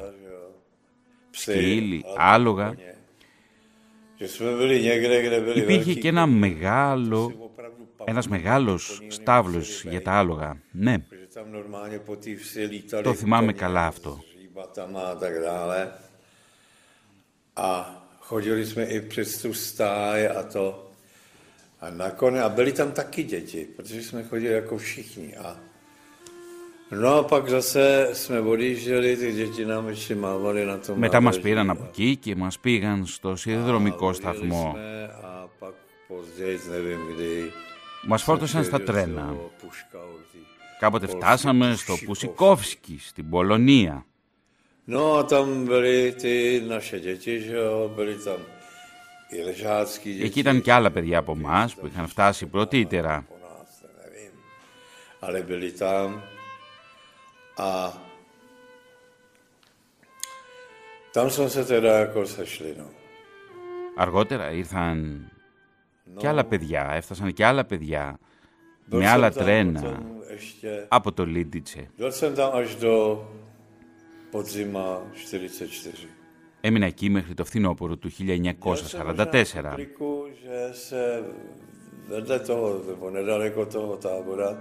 [1.31, 2.75] σκύλοι, άλογα.
[4.21, 7.51] Že jsme byli někde, kde byli Υπήρχε velký και ένα μεγάλο,
[8.05, 10.61] ένας μεγάλος στάβλος για τα άλογα.
[10.73, 14.11] Ναι, Že tam normálně po té vsi lítali Το θυμάμαι koně καλά s αυτό.
[14.37, 15.93] hříbatama a tak dále.
[17.57, 17.69] A
[18.21, 20.86] chodili jsme i přes tu stáj a to.
[21.81, 25.37] A nakonec, a byli tam taky děti, protože jsme chodili jako všichni.
[25.37, 25.57] A
[26.91, 31.37] no a pak zase jsme odjížděli, ty děti nám ještě mávali na tom μετά μας
[31.37, 31.43] nádraží.
[31.43, 34.71] πήραν από εκεί και μας πήγαν στο σιδηροδρομικό A σταθμό.
[34.71, 35.75] odjeli jsme A pak
[36.09, 37.51] později, nevím kdy,
[38.07, 39.27] Μας φόρτωσαν στα přijeli τρένα.
[39.33, 40.47] do Puška, určitě.
[40.81, 44.05] Κάποτε φτάσαμε στο Πουσικόφσκι, στην Πολωνία.
[44.89, 48.56] No a tam byly ty naše děti, že jo, byly tam i ležácký děti.
[50.23, 53.27] Εκεί ήταν και άλλα παιδιά από εμάς που είχαν φτάσει πρωτήτερα.
[53.29, 53.71] po nás,
[54.01, 54.33] nevím.
[55.21, 56.23] Ale byli tam
[57.57, 57.69] a
[61.13, 62.89] tam jsme se teda jako sešli, no.
[63.97, 65.31] Αργότερα ήρθαν
[66.17, 68.19] και άλλα παιδιά, έφτασαν και άλλα παιδιά
[68.89, 71.91] Byl με jsem άλλα tam τρένα potom ještě, από το Λίντιτσε.
[76.71, 76.87] Byl jsem tam až do podzima 44.
[76.87, 79.69] Έμεινα εκεί μέχρι το φθινόπωρο του 1944.
[79.75, 81.23] Kliku, že se
[82.09, 84.59] vedle toho, nebo nedaleko toho tábora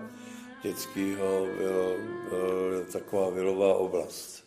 [0.64, 1.92] dětského bylo,
[2.30, 4.44] bylo taková vilová oblast.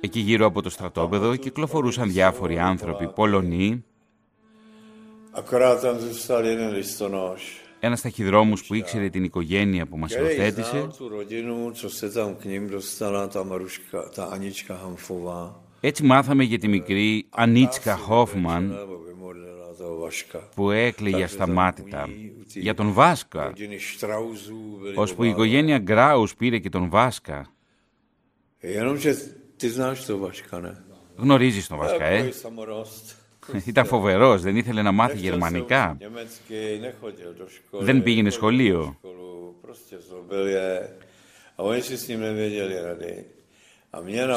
[0.00, 3.84] Εκεί γύρω από το στρατόπεδο κυκλοφορούσαν διάφοροι άνθρωποι Πολωνοί,
[5.38, 10.88] Akorát tam zůstal jeden listonoš, ένας ταχυδρόμος που ήξερε την οικογένεια που μας který υιοθέτησε
[15.80, 18.78] έτσι μάθαμε για τη μικρή Ανίτσκα Χόφμαν
[20.54, 22.08] που έκλαιγε σταμάτητα
[22.46, 23.52] για τον Βάσκα,
[24.94, 27.52] ως που η οικογένεια Γκράους πήρε και τον Βάσκα.
[31.16, 32.32] Γνωρίζεις τον Βάσκα, ε;
[33.64, 35.96] Ήταν φοβερός, δεν ήθελε να μάθει γερμανικά.
[37.70, 38.98] Δεν πήγαινε σχολείο.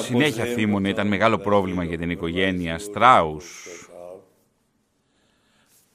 [0.01, 3.65] Συνέχεια podzim θύμωνε, ήταν μεγάλο πρόβλημα για την οικογένεια Στράους.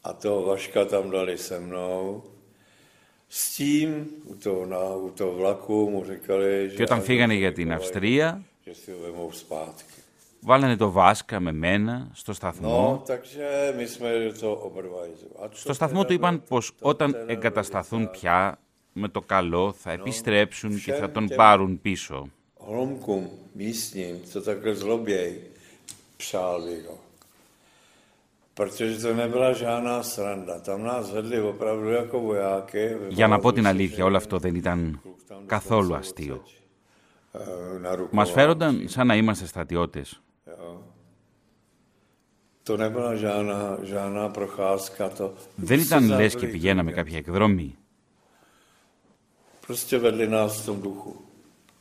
[0.06, 2.22] A toho Vaška tam dali se mnou.
[3.28, 3.90] S tím,
[4.32, 7.52] u toho, na, u toho vlaku mu říkali, že, Και όταν ať φύγανε ho για
[7.52, 9.98] την připraví, Αυστρία, že si ho vemou zpátky.
[10.40, 13.02] βάλανε το Βάσκα με μένα στο No, σταθμό.
[13.06, 14.08] takže my jsme
[14.40, 15.28] to oba dva jeli.
[15.42, 18.58] A to Στο σταθμό teda του είπαν bylo- πως to όταν teda εγκατασταθούν velice πια
[18.92, 22.28] με το καλό θα επιστρέψουν και θα τον πάρουν πίσω.
[22.66, 25.40] Hlomkům místním, co takhle zloběj,
[26.16, 26.98] přál bych ho.
[28.54, 30.58] Protože to nebyla žádná sranda.
[30.60, 32.96] Tam nás vedli opravdu jako vojáky.
[33.08, 35.00] Για να πω την αλήθεια, όλο αυτό δεν ήταν
[35.46, 36.42] καθόλου αστείο.
[37.32, 40.22] Eh, Μας φέρονταν σαν να είμαστε στρατιώτες.
[42.66, 45.10] To nebyla žádná, žádná procházka.
[45.18, 47.76] To Δεν ήταν λες και πηγαίναμε κάποια εκδρομή.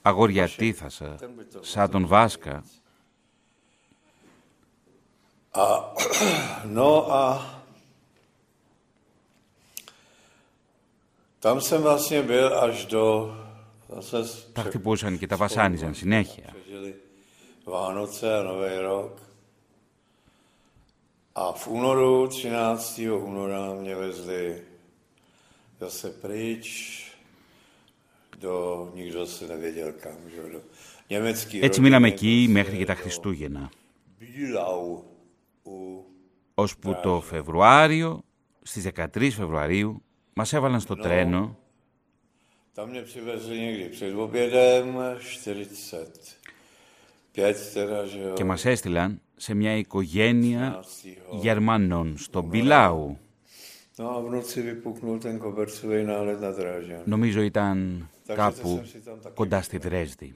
[0.06, 1.16] Αγόρι, ατίθασε
[1.62, 2.64] σα τον βάσκα.
[6.68, 7.62] Νόα.
[11.40, 12.48] Ταμ σεν βασικά ήταν
[14.08, 14.54] τα βασάνιζαν συνέχεια.
[14.54, 14.78] Πάρτη και τα βασάνιζαν συνέχεια.
[14.78, 16.44] Πάρτη πουζαν και τα βασάνιζαν συνέχεια.
[16.46, 16.70] Πάρτη
[25.90, 27.03] πουζαν και τα
[31.62, 33.72] έτσι μείναμε εκεί μέχρι και τα Χριστούγεννα.
[34.20, 35.04] Bílau
[35.64, 36.04] u
[36.54, 38.24] Ώσπου το Φεβρουάριο,
[38.62, 40.02] στις 13 Φεβρουαρίου,
[40.34, 41.58] μας έβαλαν στο τρένο
[42.76, 48.34] Tam mě přivezli někdy před obědem, 45 teda, že jo.
[48.34, 50.84] και μας έστειλαν σε μια οικογένεια
[51.42, 53.18] Γερμανών στο Μπιλάου.
[53.98, 57.04] No a v noci vypuknul ten kobercový nálet na Drážďan.
[57.06, 58.84] Νομίζω ήταν κάπου
[59.34, 60.36] κοντά στη Δρέσδη.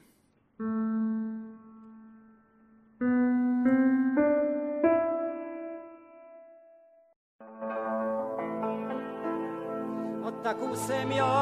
[10.28, 11.36] A taku jsem já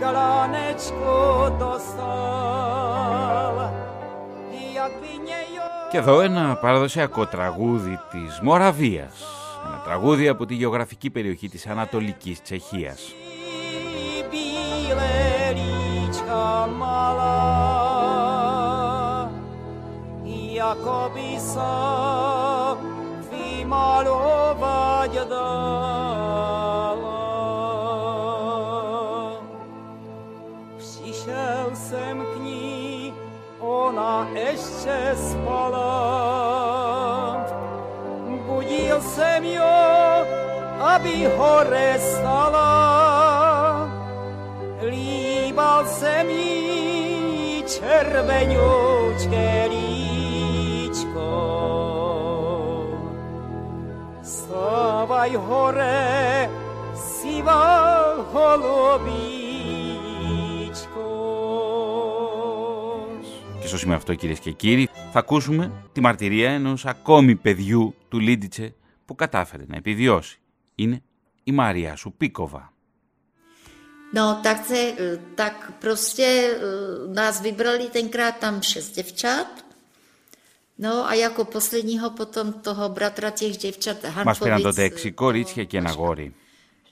[0.00, 1.14] galánečku
[1.58, 3.54] dostal,
[4.74, 9.24] jak by nějo Και εδώ ένα παραδοσιακό τραγούδι της Μοραβίας.
[9.66, 13.14] Ένα τραγούδι από τη γεωγραφική περιοχή της Ανατολικής Τσεχίας.
[20.70, 21.70] Jako by se
[23.30, 25.90] vymalovat dala.
[30.78, 33.14] Přišel jsem k ní,
[33.60, 35.90] ona ještě spala.
[38.46, 40.24] Budil jsem jo,
[40.80, 42.70] aby hore stala.
[44.82, 49.59] Líbal jsem jí červeňučké
[55.20, 56.48] Stávaj hore,
[56.96, 57.64] sivá
[58.32, 59.28] holubíčko.
[63.60, 68.18] Και στο σημείο αυτό κυρίες και κύριοι θα ακούσουμε τη μαρτυρία ενός ακόμη παιδιού του
[68.18, 70.40] Λίντιτσε που κατάφερε να επιβιώσει.
[70.74, 71.02] Είναι
[71.44, 72.72] η Μαρία Σουπίκοβα.
[74.14, 79.69] No, tak, se, eh, tak prostě eh, nás vybrali tenkrát tam šest děvčat.
[80.86, 84.62] No a jako posledního potom toho bratra těch děvčat Μας πήραν Hanfovic.
[84.62, 86.32] τότε έξι κορίτσια και ένα γόρι.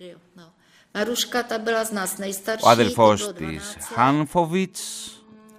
[0.01, 0.47] že jo, no.
[0.95, 2.65] Maruška, ta byla z nás nejstarší.
[2.65, 3.85] Ο αδελφός to bylo της 12 let.
[3.95, 4.83] Χάνφοβιτς,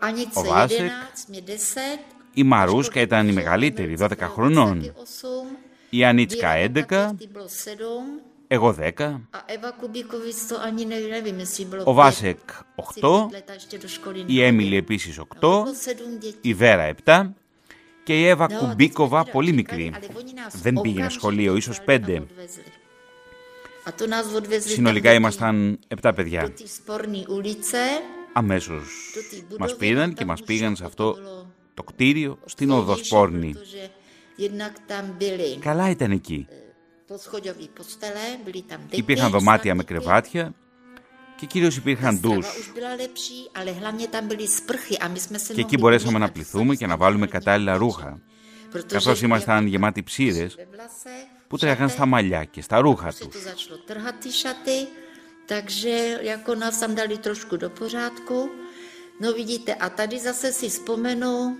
[0.02, 2.00] Anice ο Βάσεκ, 11, mě 10.
[2.34, 4.94] η Μαρούσκα ήταν η μεγαλύτερη, 12 χρονών.
[4.96, 5.58] 8.
[5.90, 8.20] Η Ανίτσκα Věra 11, Ty bylo 7.
[8.48, 11.96] εγώ 10, A Eva Kubíkovic to ani nevím, nevím jestli bylo ο pět.
[11.96, 16.20] Βάσεκ Asi 8, pět let a ještě do školy η Έμιλι επίσης 8, Bylo sedm
[16.20, 16.40] dětí.
[16.50, 17.36] η Βέρα 7
[18.10, 19.94] και η Εύα Κουμπίκοβα, πολύ μικρή.
[20.62, 22.24] Δεν πήγαινε σχολείο, ίσως πέντε.
[24.60, 26.54] Συνολικά ήμασταν επτά παιδιά.
[28.34, 29.14] Αμέσως
[29.60, 31.18] μας πήραν και μας πήγαν σε αυτό
[31.74, 33.56] το κτίριο στην Οδοσπόρνη.
[35.60, 36.48] Καλά ήταν εκεί.
[38.90, 40.54] Υπήρχαν δωμάτια με κρεβάτια.
[41.40, 42.48] Και κυρίως υπήρχαν ντους.
[45.54, 48.22] Και εκεί μπορέσαμε να πληθούμε και να βάλουμε κατάλληλα ρούχα.
[48.88, 50.56] Καθώς ήμασταν γεμάτοι ψήρες
[51.48, 53.36] που τρέχαν στα μαλλιά και στα ρούχα τους.
[55.56, 58.50] Takže jako nás tam dali trošku do pořádku.
[59.20, 61.58] No vidíte, a tady zase si vzpomenu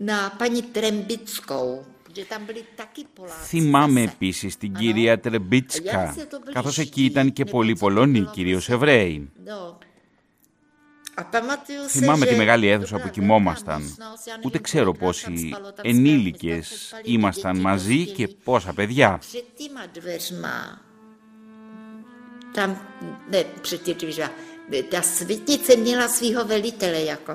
[0.00, 1.86] na paní Trembickou.
[3.44, 6.14] Θυμάμαι επίσης την κυρία Τρεμπίτσκα,
[6.52, 9.30] καθώς εκεί ήταν και πολλοί Πολωνοί, κυρίως Εβραίοι.
[11.88, 13.96] Θυμάμαι τη μεγάλη αίθουσα που κοιμόμασταν.
[14.44, 19.20] Ούτε ξέρω πόσοι ενήλικες ήμασταν μαζί και πόσα παιδιά.
[24.90, 27.34] Τα σβητή ценила svého velitele, jako.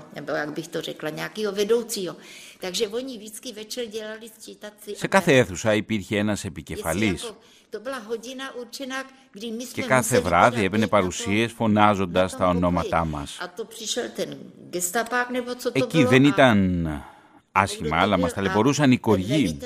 [2.59, 4.95] Takže oni vždycky večer dělali sčítací.
[4.95, 7.35] Σε κάθε αίθουσα υπήρχε ένας επικεφαλής Jako,
[7.69, 9.03] to byla hodina určená,
[9.35, 12.37] kdy my και jsme κάθε museli βράδυ teda έπαιρνε být na tom- παρουσίες φωνάζοντας na
[12.37, 13.09] τα tom ονόματά pokoji.
[13.09, 13.37] μας.
[13.41, 14.37] A to přišel ten
[14.69, 16.87] gestapák, nebo co to Εκεί bylo, δεν a ήταν
[17.51, 19.57] άσχημα, αλλά μας ταλαιπωρούσαν οι κοργοί,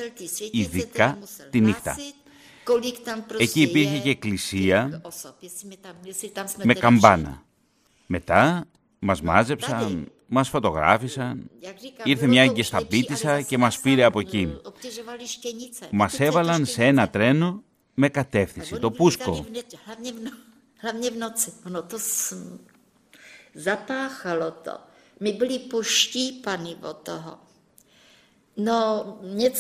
[0.52, 1.18] ειδικά
[1.50, 1.98] τη νύχτα.
[3.38, 5.02] Εκεί υπήρχε και εκκλησία
[6.64, 7.44] με καμπάνα.
[8.06, 8.66] Μετά
[9.00, 11.50] μας μάζεψαν, μας φωτογράφησαν,
[12.04, 14.58] ήρθε μια εγκαισταπίτησα και μας πήρε από εκεί.
[15.92, 17.64] Μας έβαλαν σε ένα τρένο
[17.94, 19.46] με κατεύθυνση, το Πούσκο.
[20.84, 21.50] Hlavně v noci.
[21.66, 21.98] Ono to
[23.54, 24.76] zapáchalo to.
[25.20, 27.34] My byli poštípaní od toho.
[28.58, 28.80] No,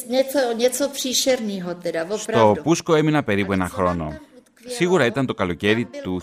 [0.07, 2.53] něco, něco příšerného teda, opravdu.
[2.55, 4.19] Στο Πούσκο έμεινα περίπου ένα χρόνο.
[4.67, 6.21] Σίγουρα ήταν το καλοκαίρι του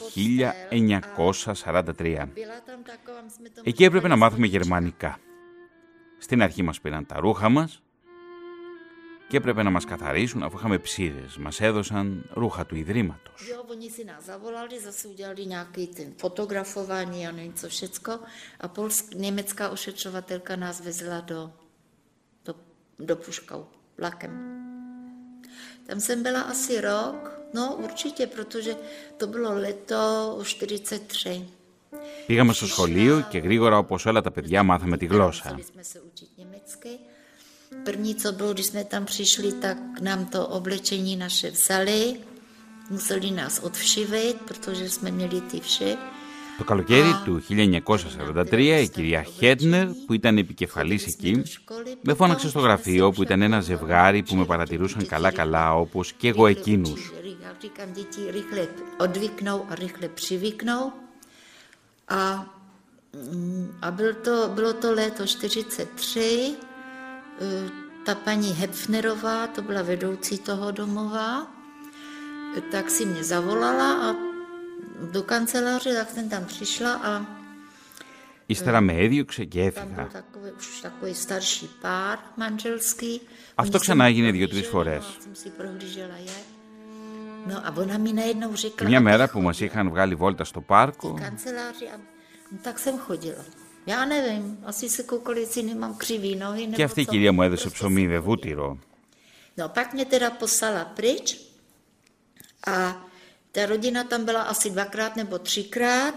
[1.55, 2.29] 1943.
[3.63, 5.19] Εκεί έπρεπε να μάθουμε γερμανικά.
[6.19, 7.83] Στην αρχή μας πήραν τα ρούχα μας
[9.29, 11.37] και έπρεπε να μας καθαρίσουν αφού είχαμε ψήρες.
[11.37, 13.43] Μας έδωσαν ρούχα του Ιδρύματος.
[16.17, 18.13] fotografování a nevím co všecko.
[18.61, 21.53] A polsk, německá ošetřovatelka nás vezla do,
[22.45, 22.55] do,
[22.99, 23.67] do Puškou
[23.99, 24.33] vlakem.
[25.87, 28.77] Tam jsem byla asi rok, no určitě, protože
[29.17, 31.45] to bylo leto 43.
[32.27, 35.59] Πήγαμε στο σχολείο και γρήγορα όπως όλα τα παιδιά μάθαμε τη γλώσσα.
[37.85, 42.21] První, co bylo, když jsme tam přišli, tak nám to oblečení naše vzali,
[42.91, 45.97] museli nás odvšivit, protože jsme měli ty vše.
[46.59, 51.43] Το καλοκαίρι του 1943 η κυρία Χέντνερ που ήταν επικεφαλής εκεί
[52.03, 56.29] με φώναξε στο γραφείο που ήταν ένα ζευγάρι που με παρατηρούσαν καλά καλά όπως και
[56.29, 57.13] εγώ εκείνους.
[57.62, 58.68] Říkám, děti rychle
[58.98, 60.94] odvyknou a rychle přivyknou.
[62.10, 62.46] A,
[63.82, 66.56] a byl to, bylo to léto 43,
[68.06, 71.48] ta paní Hepfnerová, to byla vedoucí toho domova,
[72.72, 74.16] tak si mě zavolala a
[75.12, 77.26] do kanceláře, tak jsem tam přišla a
[78.46, 80.10] Ύστερα με έδιωξε και έφυγα.
[80.82, 83.22] takový starší pár manželský.
[83.56, 85.04] Αυτό ξανά έγινε δύο-τρεις φορές.
[88.86, 91.98] μια μέρα που μας είχαν βγάλει βόλτα στο πάρκο, kanceláři a
[92.52, 93.44] no, tak jsem chodila.
[93.86, 97.12] Já nevím, asi se koukali, jestli nemám křivý nohy, nebo και αυτή η co.
[97.12, 98.78] κυρία μου έδωσε ψωμί βεβούτυρο.
[99.58, 101.38] No, pak mě teda poslala pryč
[102.68, 103.06] a
[103.52, 106.16] ta rodina tam byla asi dvakrát nebo třikrát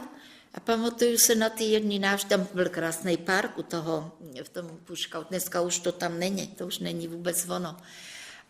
[0.55, 4.13] a pamatuju se na ty jedný návštěvy, tam byl krásný park u toho,
[4.45, 7.77] v tom Puškau, dneska už to tam není, to už není vůbec ono.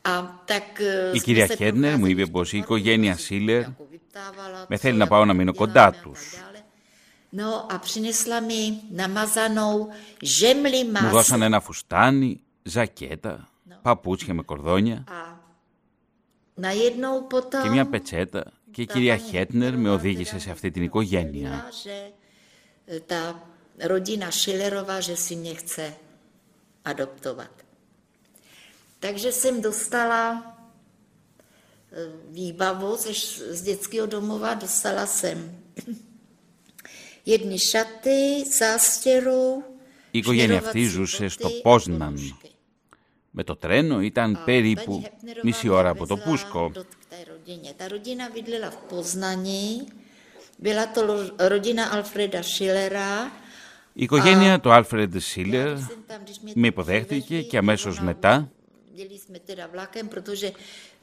[0.04, 3.64] A tak eh, Η jsme κυρία se Χέντνερ μου procházeli είπε πως η οικογένεια Σίλερ
[3.66, 6.20] vyptávala, με co θέλει να jako πάω να μείνω udělám, κοντά a τους.
[6.32, 6.60] tak dále.
[7.42, 9.90] No a přinesla mi namazanou
[10.24, 11.10] žemli Μου maso.
[11.12, 13.50] δώσαν ένα φουστάνι, ζακέτα,
[13.82, 15.40] παπούτσια με κορδόνια A
[16.62, 21.70] najednou potom και μια πετσέτα και η κυρία Χέτνερ με οδήγησε σε αυτή την οικογένεια.
[21.84, 21.98] že
[23.08, 23.22] ta
[23.92, 25.94] rodina Schillerová, že si mě chce
[26.84, 27.54] adoptovat.
[29.01, 30.57] Takže jsem dostala
[31.93, 31.97] eh,
[32.31, 35.59] výbavu ze, š- z dětského domova, dostala jsem
[37.27, 39.65] jedny šaty, zástěru,
[40.13, 42.15] Η οικογένεια αυτή šněrovací ζούσε στο boty a Πόσναν.
[42.15, 42.51] ponožky.
[43.39, 46.71] Με το τρένο ήταν A περίπου paní Hepnerová μισή mě ώρα από το vezla Πούσκο.
[46.75, 47.71] do k té rodině.
[47.77, 49.87] Ta rodina bydlela v Poznani,
[50.59, 53.31] byla to lo- rodina Alfreda Schillera.
[53.93, 58.49] Η οικογένεια του Άλφρεντ Σίλερ Jsem tam, když mě με υποδέχτηκε και αμέσως μετά
[59.01, 60.53] jeli jsme teda vlakem, protože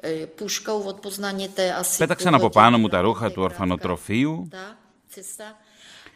[0.03, 3.25] eh, puškou od Poznaně to je asi πέταξαν půl από πάνω μου hodiny, τα ρούχα
[3.25, 4.77] to je του krátká ορφανοτροφείου ta
[5.15, 5.55] cesta.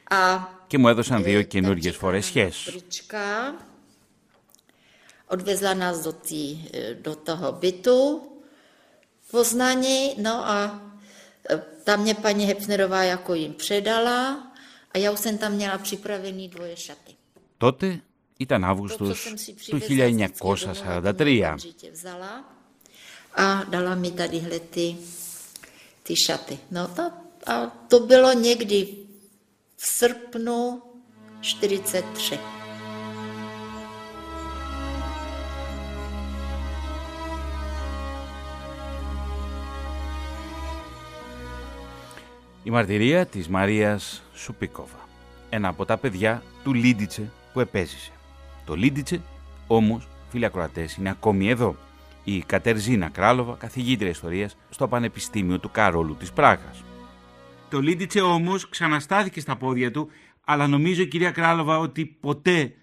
[0.09, 2.55] A και μου έδωσαν δύο eh, καινούργιες tam čekala φορεσιές.
[2.65, 3.55] nás Brička,
[5.27, 7.99] odvezla nás do, tý, eh, do toho bytu
[9.21, 10.81] v Poznani, no a
[11.49, 14.51] eh, tam mě paní Hepnerová jako jim předala
[14.91, 17.13] a já už jsem tam měla připravený dvoje šaty.
[17.57, 17.99] Τότε
[18.42, 18.64] ήταν
[19.68, 21.54] του 1943.
[23.34, 24.60] A dala mi tadyhle
[42.64, 45.08] Η μαρτυρία της Μαρίας Σουπίκοβα.
[45.50, 48.12] Ένα από τα παιδιά του Λίντιτσε που επέζησε.
[48.64, 49.20] Το Λίντιτσε
[49.66, 51.76] όμως, φίλοι ακροατές, είναι ακόμη εδώ.
[52.24, 56.84] Η Κατερζίνα Κράλοβα, καθηγήτρια ιστορίας στο Πανεπιστήμιο του Καρόλου της Πράγας.
[57.70, 60.08] Το Λίντιτσε όμως ξαναστάθηκε στα πόδια του,
[60.44, 62.74] αλλά νομίζω κυρία Κράλοβα ότι ποτέ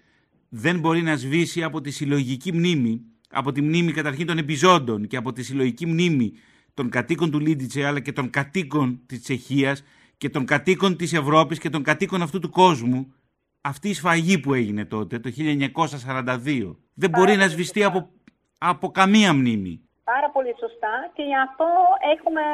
[0.48, 3.00] δεν μπορεί να σβήσει από τη συλλογική μνήμη,
[3.30, 6.32] από τη μνήμη καταρχήν των επιζώντων και από τη συλλογική μνήμη
[6.74, 9.84] των κατοίκων του Λίντιτσε, αλλά και των κατοίκων της Τσεχίας
[10.18, 13.12] και των κατοίκων της Ευρώπης και των κατοίκων αυτού του κόσμου,
[13.60, 18.10] αυτή η σφαγή που έγινε τότε, το 1942, δεν μπορεί να σβηστεί από,
[18.58, 19.74] από καμία μνήμη.
[20.04, 20.94] Πάρα πολύ σωστά.
[21.16, 21.68] Και γι' αυτό
[22.14, 22.44] έχουμε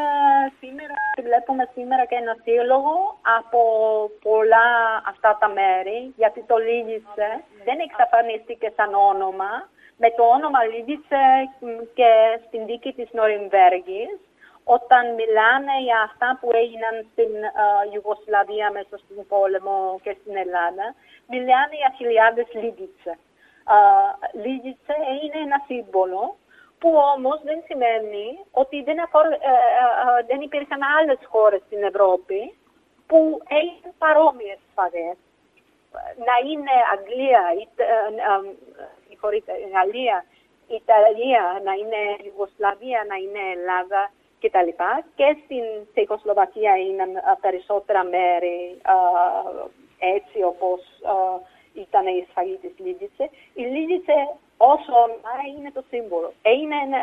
[0.61, 0.95] σήμερα,
[1.29, 2.95] βλέπουμε σήμερα και ένα σύλλογο
[3.39, 3.61] από
[4.27, 4.69] πολλά
[5.13, 7.29] αυτά τα μέρη, γιατί το Λίγησε
[7.67, 9.53] δεν εξαφανίστηκε σαν όνομα,
[10.03, 11.23] με το όνομα Λίγησε
[11.99, 12.11] και
[12.47, 14.11] στην δίκη της Νοριμβέργης,
[14.69, 17.33] όταν μιλάνε για αυτά που έγιναν στην
[17.95, 20.87] Ιουγκοσλαβία μέσα στον πόλεμο και στην Ελλάδα,
[21.33, 23.15] μιλάνε για χιλιάδες Λίγησε.
[24.45, 26.37] Λίγησε είναι ένα σύμβολο
[26.81, 29.25] που όμως δεν σημαίνει ότι δεν, αφορ...
[29.27, 29.87] ε, ε,
[30.19, 32.41] ε, δεν υπήρχαν άλλες χώρες στην Ευρώπη
[33.07, 35.17] που έγιναν παρόμοιες σφαγές.
[36.29, 37.43] Να είναι Αγγλία,
[39.09, 40.25] συγχωρείτε, Γαλλία,
[40.81, 44.03] Ιταλία, να είναι Ιουγκοσλαβία, να είναι Ελλάδα
[44.41, 44.71] κτλ.
[45.15, 47.05] Και στην Τσεχοσλοβακία είναι
[47.41, 48.81] περισσότερα μέρη
[49.99, 50.81] έτσι όπως
[51.73, 53.31] ήταν η σφαγή της Λίδιτσε.
[53.55, 56.33] Η Λίδιτσε όσο όνομα είναι το σύμβολο.
[56.43, 57.01] Είναι ένα,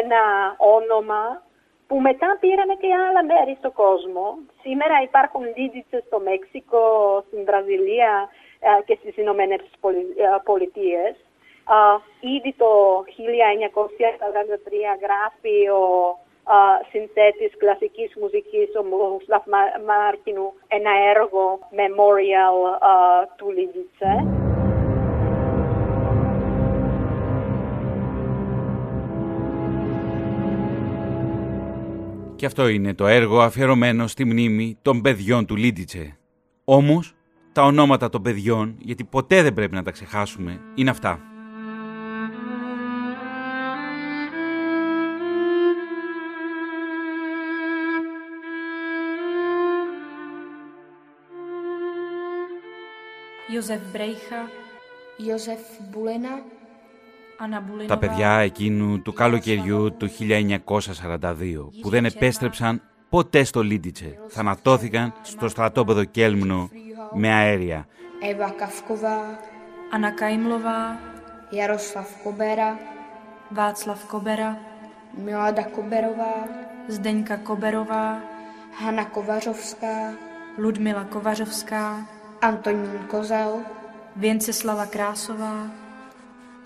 [0.00, 0.22] ένα
[0.58, 1.42] όνομα
[1.86, 4.38] που μετά πήραμε και άλλα μέρη στον κόσμο.
[4.62, 6.84] Σήμερα υπάρχουν Λίδιτσε στο Μέξικο,
[7.26, 8.28] στην Βραζιλία
[8.84, 9.60] και στις Ηνωμένες
[11.64, 12.12] Πολιτείε.
[12.36, 12.70] Ήδη το
[13.06, 15.82] 1943 γράφει ο
[16.90, 19.44] συνθέτης κλασικής μουσικής, ο Μουσλαφ
[19.86, 22.56] Μάρκινου, ένα έργο memorial
[23.36, 24.26] του Λίδιτσε.
[32.36, 36.18] Και αυτό είναι το έργο αφιερωμένο στη μνήμη των παιδιών του Λίντιτσε.
[36.64, 37.14] Όμως,
[37.52, 41.33] τα ονόματα των παιδιών, γιατί ποτέ δεν πρέπει να τα ξεχάσουμε, είναι αυτά.
[53.92, 54.50] Μπρέιχα,
[55.90, 56.42] Μπουλένα,
[57.86, 61.20] τα παιδιά εκείνου του καλοκαιριού του 1942
[61.80, 66.70] που δεν επέστρεψαν ποτέ στο Λίντιτσε θανατώθηκαν στο στρατόπεδο Κέλμνου
[67.12, 67.86] με αέρια.
[68.30, 68.54] Εύα
[69.94, 71.00] Ανα Καϊμλοβά,
[72.22, 72.78] Κομπέρα,
[73.48, 74.58] Βάτσλαβ Κομπέρα,
[75.74, 76.48] Κομπέροβα,
[77.42, 78.22] Κομπέροβα,
[78.84, 79.04] Χάνα
[82.44, 83.62] Antonín Kozel,
[84.16, 85.66] Věnceslava Krásová,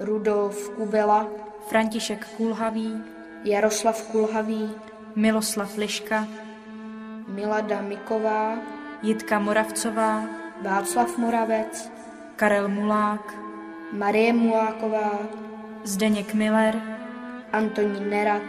[0.00, 1.26] Rudolf Kubela,
[1.68, 3.02] František Kulhavý,
[3.44, 4.70] Jaroslav Kulhavý,
[5.16, 6.26] Miloslav Liška,
[7.28, 8.58] Milada Miková,
[9.02, 10.22] Jitka Moravcová,
[10.62, 11.92] Václav Moravec,
[12.36, 13.34] Karel Mulák,
[13.92, 15.18] Marie Muláková,
[15.84, 16.82] Zdeněk Miller,
[17.52, 18.42] Antonín Nerad,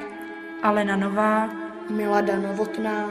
[0.63, 1.49] Alena Nová,
[1.89, 3.09] Milada Novotná,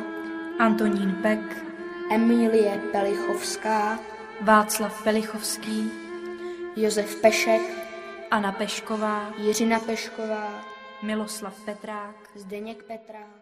[0.58, 1.67] Antonín Pek,
[2.11, 3.98] Emílie Pelichovská,
[4.40, 5.90] Václav Pelichovský,
[6.76, 7.62] Josef Pešek,
[8.30, 10.64] Anna Pešková, Jiřina Pešková,
[11.02, 13.38] Miloslav Petrák, Zdeněk Petrák,